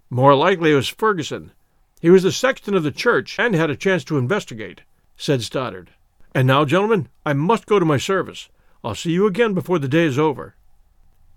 More 0.10 0.36
likely 0.36 0.72
it 0.72 0.76
was 0.76 0.88
Ferguson. 0.88 1.52
He 2.00 2.10
was 2.10 2.24
the 2.24 2.32
sexton 2.32 2.76
of 2.76 2.84
the 2.84 2.92
church 2.92 3.38
and 3.40 3.56
had 3.56 3.70
a 3.70 3.76
chance 3.76 4.04
to 4.06 4.18
investigate, 4.18 4.82
said 5.18 5.42
Stoddard. 5.42 5.92
And 6.36 6.48
now, 6.48 6.66
gentlemen, 6.66 7.10
I 7.26 7.34
must 7.34 7.66
go 7.66 7.80
to 7.80 7.86
my 7.86 7.98
service. 7.98 8.50
I'll 8.84 8.96
see 8.96 9.12
you 9.12 9.26
again 9.26 9.54
before 9.54 9.80
the 9.80 9.88
day 9.88 10.04
is 10.04 10.20
over. 10.20 10.56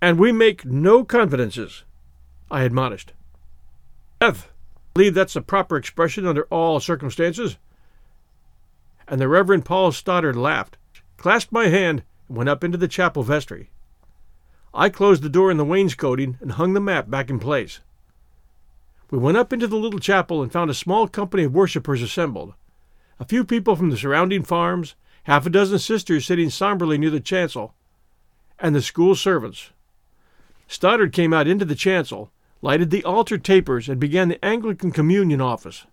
And 0.01 0.19
we 0.19 0.33
make 0.33 0.65
no 0.65 1.05
confidences, 1.05 1.85
I 2.51 2.63
admonished. 2.63 3.13
I 4.21 4.35
believe 4.95 5.15
that's 5.15 5.35
the 5.35 5.43
proper 5.43 5.77
expression 5.77 6.27
under 6.27 6.45
all 6.45 6.81
circumstances. 6.81 7.57
And 9.09 9.21
the 9.21 9.29
Reverend 9.29 9.65
Paul 9.65 9.93
Stoddard 9.93 10.37
laughed, 10.37 10.77
clasped 11.17 11.53
my 11.53 11.69
hand, 11.69 12.03
and 12.29 12.37
went 12.37 12.49
up 12.49 12.65
into 12.65 12.79
the 12.79 12.89
chapel 12.89 13.23
vestry. 13.23 13.71
I 14.79 14.91
closed 14.91 15.23
the 15.23 15.31
door 15.31 15.51
in 15.51 15.57
the 15.57 15.65
wainscoting 15.65 16.37
and 16.43 16.53
hung 16.53 16.75
the 16.75 16.81
map 16.81 17.09
back 17.09 17.31
in 17.31 17.39
place. 17.39 17.81
We 19.11 19.17
went 19.17 19.39
up 19.39 19.51
into 19.51 19.67
the 19.67 19.77
little 19.77 19.99
chapel 19.99 20.43
and 20.43 20.53
found 20.53 20.69
a 20.69 20.75
small 20.75 21.09
company 21.09 21.45
of 21.45 21.55
worshippers 21.55 22.03
assembled. 22.03 22.53
A 23.19 23.25
few 23.25 23.43
people 23.43 23.75
from 23.75 23.89
the 23.89 23.97
surrounding 23.97 24.43
farms, 24.43 24.95
half 25.23 25.47
a 25.47 25.51
dozen 25.51 25.79
sisters 25.79 26.27
sitting 26.27 26.51
somberly 26.51 26.99
near 26.99 27.09
the 27.09 27.21
chancel, 27.21 27.73
and 28.59 28.75
the 28.75 28.83
school 28.83 29.15
servants. 29.15 29.71
Stoddard 30.69 31.15
came 31.15 31.33
out 31.33 31.49
into 31.49 31.65
the 31.65 31.75
chancel, 31.75 32.31
lighted 32.61 32.91
the 32.91 33.05
altar 33.05 33.39
tapers, 33.39 33.89
and 33.89 33.99
began 33.99 34.29
the 34.29 34.45
Anglican 34.45 34.91
communion 34.91 35.41
office. 35.41 35.87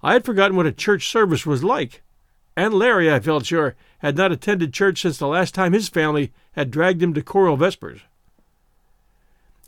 I 0.00 0.12
had 0.12 0.24
forgotten 0.24 0.56
what 0.56 0.66
a 0.66 0.72
church 0.72 1.08
service 1.08 1.44
was 1.44 1.64
like, 1.64 2.02
and 2.56 2.72
Larry, 2.72 3.12
I 3.12 3.18
felt 3.18 3.46
sure, 3.46 3.74
had 3.98 4.16
not 4.16 4.30
attended 4.30 4.72
church 4.72 5.02
since 5.02 5.18
the 5.18 5.26
last 5.26 5.56
time 5.56 5.72
his 5.72 5.88
family 5.88 6.32
had 6.52 6.70
dragged 6.70 7.02
him 7.02 7.14
to 7.14 7.22
choral 7.22 7.56
vespers. 7.56 8.02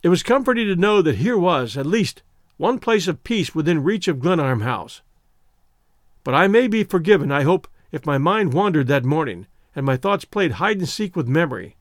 It 0.04 0.10
was 0.10 0.22
comforting 0.22 0.66
to 0.66 0.76
know 0.76 1.00
that 1.00 1.16
here 1.16 1.38
was, 1.38 1.78
at 1.78 1.86
least, 1.86 2.22
one 2.58 2.78
place 2.78 3.08
of 3.08 3.24
peace 3.24 3.54
within 3.54 3.82
reach 3.82 4.06
of 4.06 4.20
Glenarm 4.20 4.60
House. 4.60 5.00
But 6.22 6.34
I 6.34 6.46
may 6.46 6.68
be 6.68 6.84
forgiven, 6.84 7.32
I 7.32 7.44
hope, 7.44 7.66
if 7.90 8.04
my 8.04 8.18
mind 8.18 8.52
wandered 8.52 8.86
that 8.88 9.06
morning, 9.06 9.46
and 9.74 9.86
my 9.86 9.96
thoughts 9.96 10.26
played 10.26 10.52
hide 10.52 10.76
and 10.76 10.86
seek 10.86 11.16
with 11.16 11.26
memory. 11.26 11.76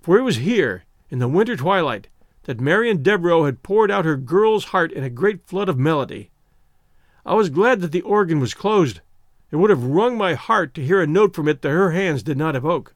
For 0.00 0.16
it 0.16 0.22
was 0.22 0.36
here, 0.36 0.84
in 1.10 1.18
the 1.18 1.28
winter 1.28 1.56
twilight, 1.56 2.08
that 2.44 2.58
Marian 2.58 3.02
Devereux 3.02 3.44
had 3.44 3.62
poured 3.62 3.90
out 3.90 4.06
her 4.06 4.16
girl's 4.16 4.72
heart 4.72 4.90
in 4.90 5.04
a 5.04 5.10
great 5.10 5.46
flood 5.46 5.68
of 5.68 5.78
melody. 5.78 6.30
I 7.26 7.34
was 7.34 7.50
glad 7.50 7.82
that 7.82 7.92
the 7.92 8.00
organ 8.00 8.40
was 8.40 8.54
closed. 8.54 9.02
It 9.50 9.56
would 9.56 9.68
have 9.68 9.84
wrung 9.84 10.16
my 10.16 10.32
heart 10.32 10.72
to 10.72 10.86
hear 10.86 11.02
a 11.02 11.06
note 11.06 11.34
from 11.34 11.48
it 11.48 11.60
that 11.60 11.68
her 11.68 11.90
hands 11.90 12.22
did 12.22 12.38
not 12.38 12.56
evoke. 12.56 12.94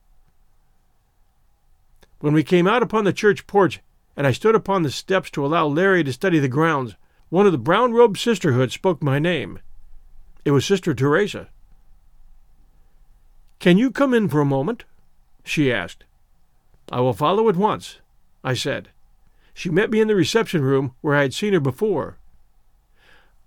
When 2.21 2.33
we 2.33 2.43
came 2.43 2.67
out 2.67 2.83
upon 2.83 3.05
the 3.05 3.13
church 3.13 3.47
porch, 3.47 3.83
and 4.17 4.27
I 4.27 4.33
stood 4.33 4.55
upon 4.55 4.83
the 4.83 4.91
steps 4.91 5.31
to 5.31 5.45
allow 5.45 5.67
Larry 5.67 6.05
to 6.05 6.13
study 6.13 6.39
the 6.39 6.49
grounds, 6.49 6.97
one 7.29 7.47
of 7.47 7.53
the 7.53 7.59
brown 7.59 7.93
robed 7.93 8.19
sisterhood 8.19 8.71
spoke 8.71 9.03
my 9.03 9.19
name. 9.19 9.59
It 10.45 10.51
was 10.53 10.65
Sister 10.65 10.95
Teresa. 10.95 11.49
Can 13.59 13.79
you 13.79 13.91
come 13.91 14.13
in 14.13 14.29
for 14.29 14.41
a 14.41 14.45
moment? 14.45 14.85
she 15.43 15.73
asked. 15.73 16.05
I 16.93 17.01
will 17.01 17.15
follow 17.15 17.49
at 17.49 17.57
once, 17.57 17.99
I 18.43 18.55
said. 18.55 18.91
She 19.55 19.71
met 19.71 19.91
me 19.91 20.01
in 20.01 20.09
the 20.09 20.15
reception 20.15 20.63
room 20.63 20.95
where 21.01 21.17
I 21.17 21.23
had 21.23 21.35
seen 21.35 21.53
her 21.53 21.61
before. 21.61 22.19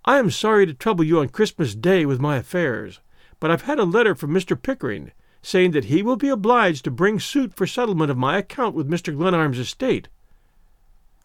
I 0.04 0.18
am 0.18 0.30
sorry 0.30 0.66
to 0.66 0.74
trouble 0.74 1.04
you 1.04 1.20
on 1.20 1.28
Christmas 1.28 1.74
Day 1.74 2.04
with 2.04 2.20
my 2.20 2.36
affairs, 2.36 3.00
but 3.40 3.50
I've 3.50 3.62
had 3.62 3.78
a 3.78 3.84
letter 3.84 4.14
from 4.14 4.30
Mr. 4.32 4.60
Pickering 4.60 5.12
saying 5.42 5.70
that 5.70 5.84
he 5.84 6.02
will 6.02 6.16
be 6.16 6.28
obliged 6.28 6.84
to 6.84 6.90
bring 6.90 7.20
suit 7.20 7.54
for 7.54 7.66
settlement 7.66 8.10
of 8.10 8.18
my 8.18 8.38
account 8.38 8.74
with 8.74 8.90
Mr. 8.90 9.16
Glenarm's 9.16 9.58
estate. 9.58 10.08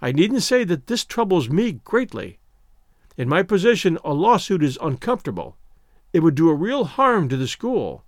I 0.03 0.11
needn't 0.11 0.43
say 0.43 0.65
that 0.65 0.87
this 0.87 1.05
troubles 1.05 1.49
me 1.49 1.79
greatly. 1.85 2.37
In 3.15 3.29
my 3.29 3.41
position, 3.41 3.97
a 4.03 4.13
lawsuit 4.13 4.61
is 4.61 4.77
uncomfortable. 4.81 5.55
It 6.11 6.19
would 6.19 6.35
do 6.35 6.49
a 6.49 6.53
real 6.53 6.83
harm 6.83 7.29
to 7.29 7.37
the 7.37 7.47
school. 7.47 8.03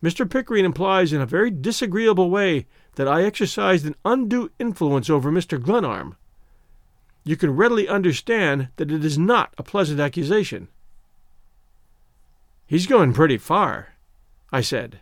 Mr. 0.00 0.30
Pickering 0.30 0.64
implies 0.64 1.12
in 1.12 1.20
a 1.20 1.26
very 1.26 1.50
disagreeable 1.50 2.30
way 2.30 2.68
that 2.94 3.08
I 3.08 3.24
exercised 3.24 3.84
an 3.84 3.96
undue 4.04 4.52
influence 4.60 5.10
over 5.10 5.32
Mr. 5.32 5.60
Glenarm. 5.60 6.16
You 7.24 7.34
can 7.34 7.56
readily 7.56 7.88
understand 7.88 8.68
that 8.76 8.92
it 8.92 9.04
is 9.04 9.18
not 9.18 9.52
a 9.58 9.64
pleasant 9.64 9.98
accusation. 9.98 10.68
He's 12.64 12.86
going 12.86 13.12
pretty 13.12 13.38
far, 13.38 13.94
I 14.52 14.60
said. 14.60 15.00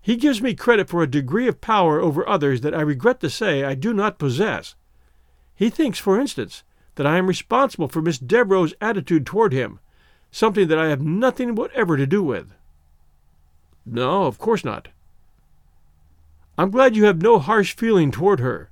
He 0.00 0.16
gives 0.16 0.42
me 0.42 0.54
credit 0.54 0.88
for 0.88 1.04
a 1.04 1.10
degree 1.10 1.46
of 1.46 1.60
power 1.60 2.00
over 2.00 2.28
others 2.28 2.62
that 2.62 2.74
I 2.74 2.80
regret 2.80 3.20
to 3.20 3.30
say 3.30 3.62
I 3.62 3.76
do 3.76 3.94
not 3.94 4.18
possess. 4.18 4.74
He 5.60 5.68
thinks, 5.68 5.98
for 5.98 6.18
instance, 6.18 6.64
that 6.94 7.06
I 7.06 7.18
am 7.18 7.26
responsible 7.26 7.86
for 7.86 8.00
Miss 8.00 8.18
Devereux's 8.18 8.72
attitude 8.80 9.26
toward 9.26 9.52
him, 9.52 9.78
something 10.30 10.68
that 10.68 10.78
I 10.78 10.88
have 10.88 11.02
nothing 11.02 11.54
whatever 11.54 11.98
to 11.98 12.06
do 12.06 12.22
with. 12.22 12.54
No, 13.84 14.24
of 14.24 14.38
course 14.38 14.64
not. 14.64 14.88
I'm 16.56 16.70
glad 16.70 16.96
you 16.96 17.04
have 17.04 17.20
no 17.20 17.38
harsh 17.38 17.76
feeling 17.76 18.10
toward 18.10 18.40
her. 18.40 18.70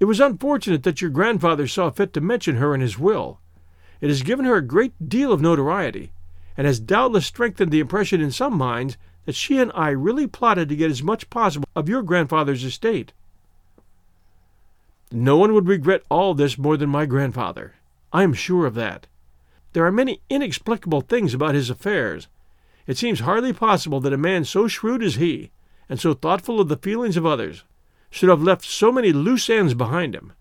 It 0.00 0.06
was 0.06 0.18
unfortunate 0.18 0.82
that 0.84 1.02
your 1.02 1.10
grandfather 1.10 1.66
saw 1.66 1.90
fit 1.90 2.14
to 2.14 2.22
mention 2.22 2.56
her 2.56 2.74
in 2.74 2.80
his 2.80 2.98
will. 2.98 3.40
It 4.00 4.08
has 4.08 4.22
given 4.22 4.46
her 4.46 4.56
a 4.56 4.62
great 4.62 5.10
deal 5.10 5.30
of 5.30 5.42
notoriety, 5.42 6.12
and 6.56 6.66
has 6.66 6.80
doubtless 6.80 7.26
strengthened 7.26 7.70
the 7.70 7.80
impression 7.80 8.22
in 8.22 8.30
some 8.30 8.54
minds 8.54 8.96
that 9.26 9.34
she 9.34 9.58
and 9.58 9.70
I 9.74 9.90
really 9.90 10.26
plotted 10.26 10.70
to 10.70 10.76
get 10.76 10.90
as 10.90 11.02
much 11.02 11.28
possible 11.28 11.68
of 11.76 11.86
your 11.86 12.02
grandfather's 12.02 12.64
estate. 12.64 13.12
No 15.10 15.36
one 15.36 15.54
would 15.54 15.68
regret 15.68 16.02
all 16.10 16.34
this 16.34 16.58
more 16.58 16.76
than 16.76 16.90
my 16.90 17.06
grandfather. 17.06 17.74
I 18.12 18.22
am 18.22 18.34
sure 18.34 18.66
of 18.66 18.74
that. 18.74 19.06
There 19.72 19.86
are 19.86 19.92
many 19.92 20.20
inexplicable 20.28 21.02
things 21.02 21.32
about 21.32 21.54
his 21.54 21.70
affairs. 21.70 22.28
It 22.86 22.98
seems 22.98 23.20
hardly 23.20 23.52
possible 23.52 24.00
that 24.00 24.12
a 24.12 24.18
man 24.18 24.44
so 24.44 24.68
shrewd 24.68 25.02
as 25.02 25.16
he, 25.16 25.50
and 25.88 25.98
so 26.00 26.14
thoughtful 26.14 26.60
of 26.60 26.68
the 26.68 26.76
feelings 26.76 27.16
of 27.16 27.24
others, 27.24 27.64
should 28.10 28.28
have 28.28 28.42
left 28.42 28.64
so 28.64 28.90
many 28.92 29.12
loose 29.12 29.48
ends 29.48 29.74
behind 29.74 30.14
him. 30.14 30.32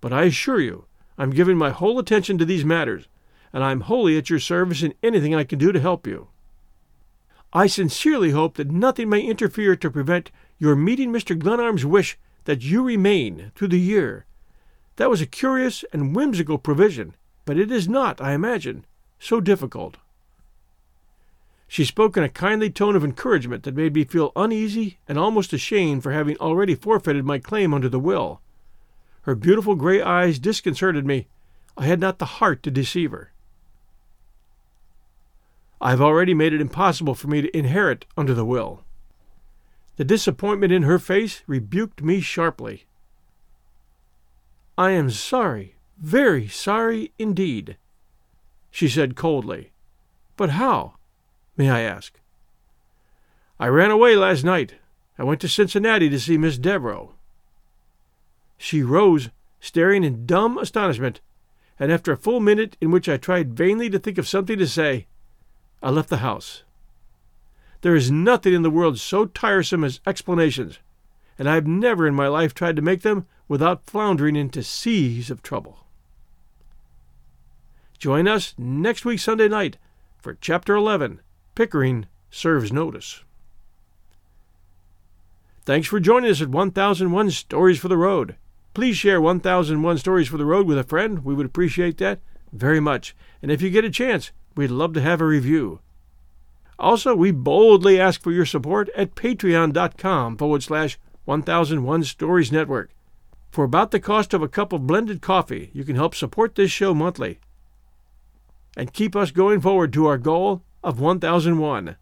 But 0.00 0.12
I 0.12 0.24
assure 0.24 0.60
you, 0.60 0.84
I 1.18 1.22
am 1.22 1.30
giving 1.30 1.56
my 1.56 1.70
whole 1.70 1.98
attention 1.98 2.38
to 2.38 2.44
these 2.44 2.64
matters, 2.64 3.06
and 3.52 3.62
I 3.62 3.70
am 3.70 3.82
wholly 3.82 4.16
at 4.18 4.30
your 4.30 4.38
service 4.38 4.82
in 4.82 4.94
anything 5.02 5.34
I 5.34 5.44
can 5.44 5.58
do 5.58 5.72
to 5.72 5.80
help 5.80 6.06
you. 6.06 6.28
I 7.52 7.66
sincerely 7.66 8.30
hope 8.30 8.54
that 8.54 8.70
nothing 8.70 9.08
may 9.08 9.20
interfere 9.20 9.76
to 9.76 9.90
prevent 9.90 10.30
your 10.58 10.74
meeting 10.74 11.12
Mr. 11.12 11.38
Glenarm's 11.38 11.84
wish 11.84 12.18
that 12.44 12.62
you 12.62 12.82
remain 12.82 13.52
through 13.54 13.68
the 13.68 13.80
year. 13.80 14.26
That 14.96 15.10
was 15.10 15.20
a 15.20 15.26
curious 15.26 15.84
and 15.92 16.14
whimsical 16.14 16.58
provision, 16.58 17.14
but 17.44 17.58
it 17.58 17.70
is 17.70 17.88
not, 17.88 18.20
I 18.20 18.32
imagine, 18.32 18.84
so 19.18 19.40
difficult. 19.40 19.96
She 21.66 21.84
spoke 21.84 22.16
in 22.16 22.22
a 22.22 22.28
kindly 22.28 22.68
tone 22.68 22.96
of 22.96 23.04
encouragement 23.04 23.62
that 23.62 23.74
made 23.74 23.94
me 23.94 24.04
feel 24.04 24.32
uneasy 24.36 24.98
and 25.08 25.18
almost 25.18 25.54
ashamed 25.54 26.02
for 26.02 26.12
having 26.12 26.36
already 26.36 26.74
forfeited 26.74 27.24
my 27.24 27.38
claim 27.38 27.72
under 27.72 27.88
the 27.88 27.98
will. 27.98 28.42
Her 29.22 29.34
beautiful 29.34 29.74
gray 29.74 30.02
eyes 30.02 30.38
disconcerted 30.38 31.06
me. 31.06 31.28
I 31.76 31.86
had 31.86 32.00
not 32.00 32.18
the 32.18 32.26
heart 32.26 32.62
to 32.64 32.70
deceive 32.70 33.12
her. 33.12 33.32
I 35.80 35.90
have 35.90 36.02
already 36.02 36.34
made 36.34 36.52
it 36.52 36.60
impossible 36.60 37.14
for 37.14 37.28
me 37.28 37.40
to 37.40 37.56
inherit 37.56 38.04
under 38.16 38.34
the 38.34 38.44
will. 38.44 38.84
The 40.02 40.14
disappointment 40.16 40.72
in 40.72 40.82
her 40.82 40.98
face 40.98 41.44
rebuked 41.46 42.02
me 42.02 42.20
sharply. 42.20 42.86
I 44.76 44.90
am 44.90 45.10
sorry, 45.10 45.76
very 45.96 46.48
sorry 46.48 47.12
indeed, 47.20 47.76
she 48.68 48.88
said 48.88 49.14
coldly. 49.14 49.70
But 50.36 50.50
how, 50.50 50.94
may 51.56 51.70
I 51.70 51.82
ask? 51.82 52.18
I 53.60 53.68
ran 53.68 53.92
away 53.92 54.16
last 54.16 54.42
night, 54.42 54.74
I 55.16 55.22
went 55.22 55.40
to 55.42 55.48
Cincinnati 55.48 56.08
to 56.08 56.18
see 56.18 56.36
Miss 56.36 56.58
Devereux. 56.58 57.10
She 58.58 58.82
rose, 58.82 59.30
staring 59.60 60.02
in 60.02 60.26
dumb 60.26 60.58
astonishment, 60.58 61.20
and 61.78 61.92
after 61.92 62.10
a 62.10 62.16
full 62.16 62.40
minute 62.40 62.76
in 62.80 62.90
which 62.90 63.08
I 63.08 63.18
tried 63.18 63.54
vainly 63.54 63.88
to 63.90 64.00
think 64.00 64.18
of 64.18 64.26
something 64.26 64.58
to 64.58 64.66
say, 64.66 65.06
I 65.80 65.90
left 65.90 66.08
the 66.08 66.16
house. 66.26 66.64
There 67.82 67.96
is 67.96 68.10
nothing 68.10 68.54
in 68.54 68.62
the 68.62 68.70
world 68.70 68.98
so 68.98 69.26
tiresome 69.26 69.84
as 69.84 70.00
explanations, 70.06 70.78
and 71.38 71.48
I 71.48 71.54
have 71.54 71.66
never 71.66 72.06
in 72.06 72.14
my 72.14 72.28
life 72.28 72.54
tried 72.54 72.76
to 72.76 72.82
make 72.82 73.02
them 73.02 73.26
without 73.48 73.84
floundering 73.84 74.36
into 74.36 74.62
seas 74.62 75.30
of 75.30 75.42
trouble. 75.42 75.80
Join 77.98 78.26
us 78.26 78.54
next 78.56 79.04
week 79.04 79.18
Sunday 79.18 79.48
night 79.48 79.78
for 80.20 80.38
Chapter 80.40 80.74
11 80.74 81.20
Pickering 81.56 82.06
Serves 82.30 82.72
Notice. 82.72 83.24
Thanks 85.64 85.88
for 85.88 86.00
joining 86.00 86.30
us 86.30 86.40
at 86.40 86.48
1001 86.48 87.30
Stories 87.32 87.78
for 87.78 87.88
the 87.88 87.96
Road. 87.96 88.36
Please 88.74 88.96
share 88.96 89.20
1001 89.20 89.98
Stories 89.98 90.28
for 90.28 90.36
the 90.36 90.44
Road 90.44 90.66
with 90.66 90.78
a 90.78 90.84
friend. 90.84 91.24
We 91.24 91.34
would 91.34 91.46
appreciate 91.46 91.98
that 91.98 92.20
very 92.52 92.80
much. 92.80 93.14
And 93.42 93.50
if 93.50 93.60
you 93.60 93.70
get 93.70 93.84
a 93.84 93.90
chance, 93.90 94.30
we'd 94.56 94.70
love 94.70 94.92
to 94.94 95.00
have 95.00 95.20
a 95.20 95.26
review. 95.26 95.80
Also, 96.82 97.14
we 97.14 97.30
boldly 97.30 98.00
ask 98.00 98.20
for 98.20 98.32
your 98.32 98.44
support 98.44 98.90
at 98.96 99.14
patreon.com 99.14 100.36
forward 100.36 100.64
slash 100.64 100.98
1001 101.24 102.02
Stories 102.02 102.50
Network. 102.50 102.90
For 103.52 103.62
about 103.64 103.92
the 103.92 104.00
cost 104.00 104.34
of 104.34 104.42
a 104.42 104.48
cup 104.48 104.72
of 104.72 104.84
blended 104.84 105.22
coffee, 105.22 105.70
you 105.72 105.84
can 105.84 105.94
help 105.94 106.12
support 106.12 106.56
this 106.56 106.72
show 106.72 106.92
monthly 106.92 107.38
and 108.76 108.92
keep 108.92 109.14
us 109.14 109.30
going 109.30 109.60
forward 109.60 109.92
to 109.92 110.06
our 110.06 110.18
goal 110.18 110.62
of 110.82 110.98
1001. 110.98 111.94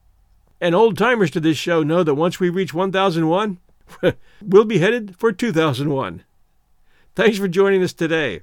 And 0.63 0.75
old 0.75 0.97
timers 0.97 1.31
to 1.33 1.41
this 1.41 1.59
show 1.59 1.83
know 1.83 2.03
that 2.03 2.15
once 2.15 2.41
we 2.41 2.49
reach 2.49 2.73
1001, 2.73 3.59
we'll 4.43 4.65
be 4.65 4.79
headed 4.79 5.15
for 5.17 5.31
2001. 5.31 6.25
Thanks 7.15 7.37
for 7.37 7.49
joining 7.49 7.83
us 7.83 7.93
today. 7.93 8.43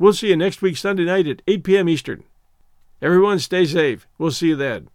We'll 0.00 0.14
see 0.14 0.30
you 0.30 0.36
next 0.36 0.62
week, 0.62 0.76
Sunday 0.76 1.04
night 1.04 1.28
at 1.28 1.42
8 1.46 1.62
p.m. 1.62 1.88
Eastern. 1.88 2.24
Everyone, 3.00 3.38
stay 3.38 3.66
safe. 3.66 4.08
We'll 4.18 4.32
see 4.32 4.48
you 4.48 4.56
then. 4.56 4.88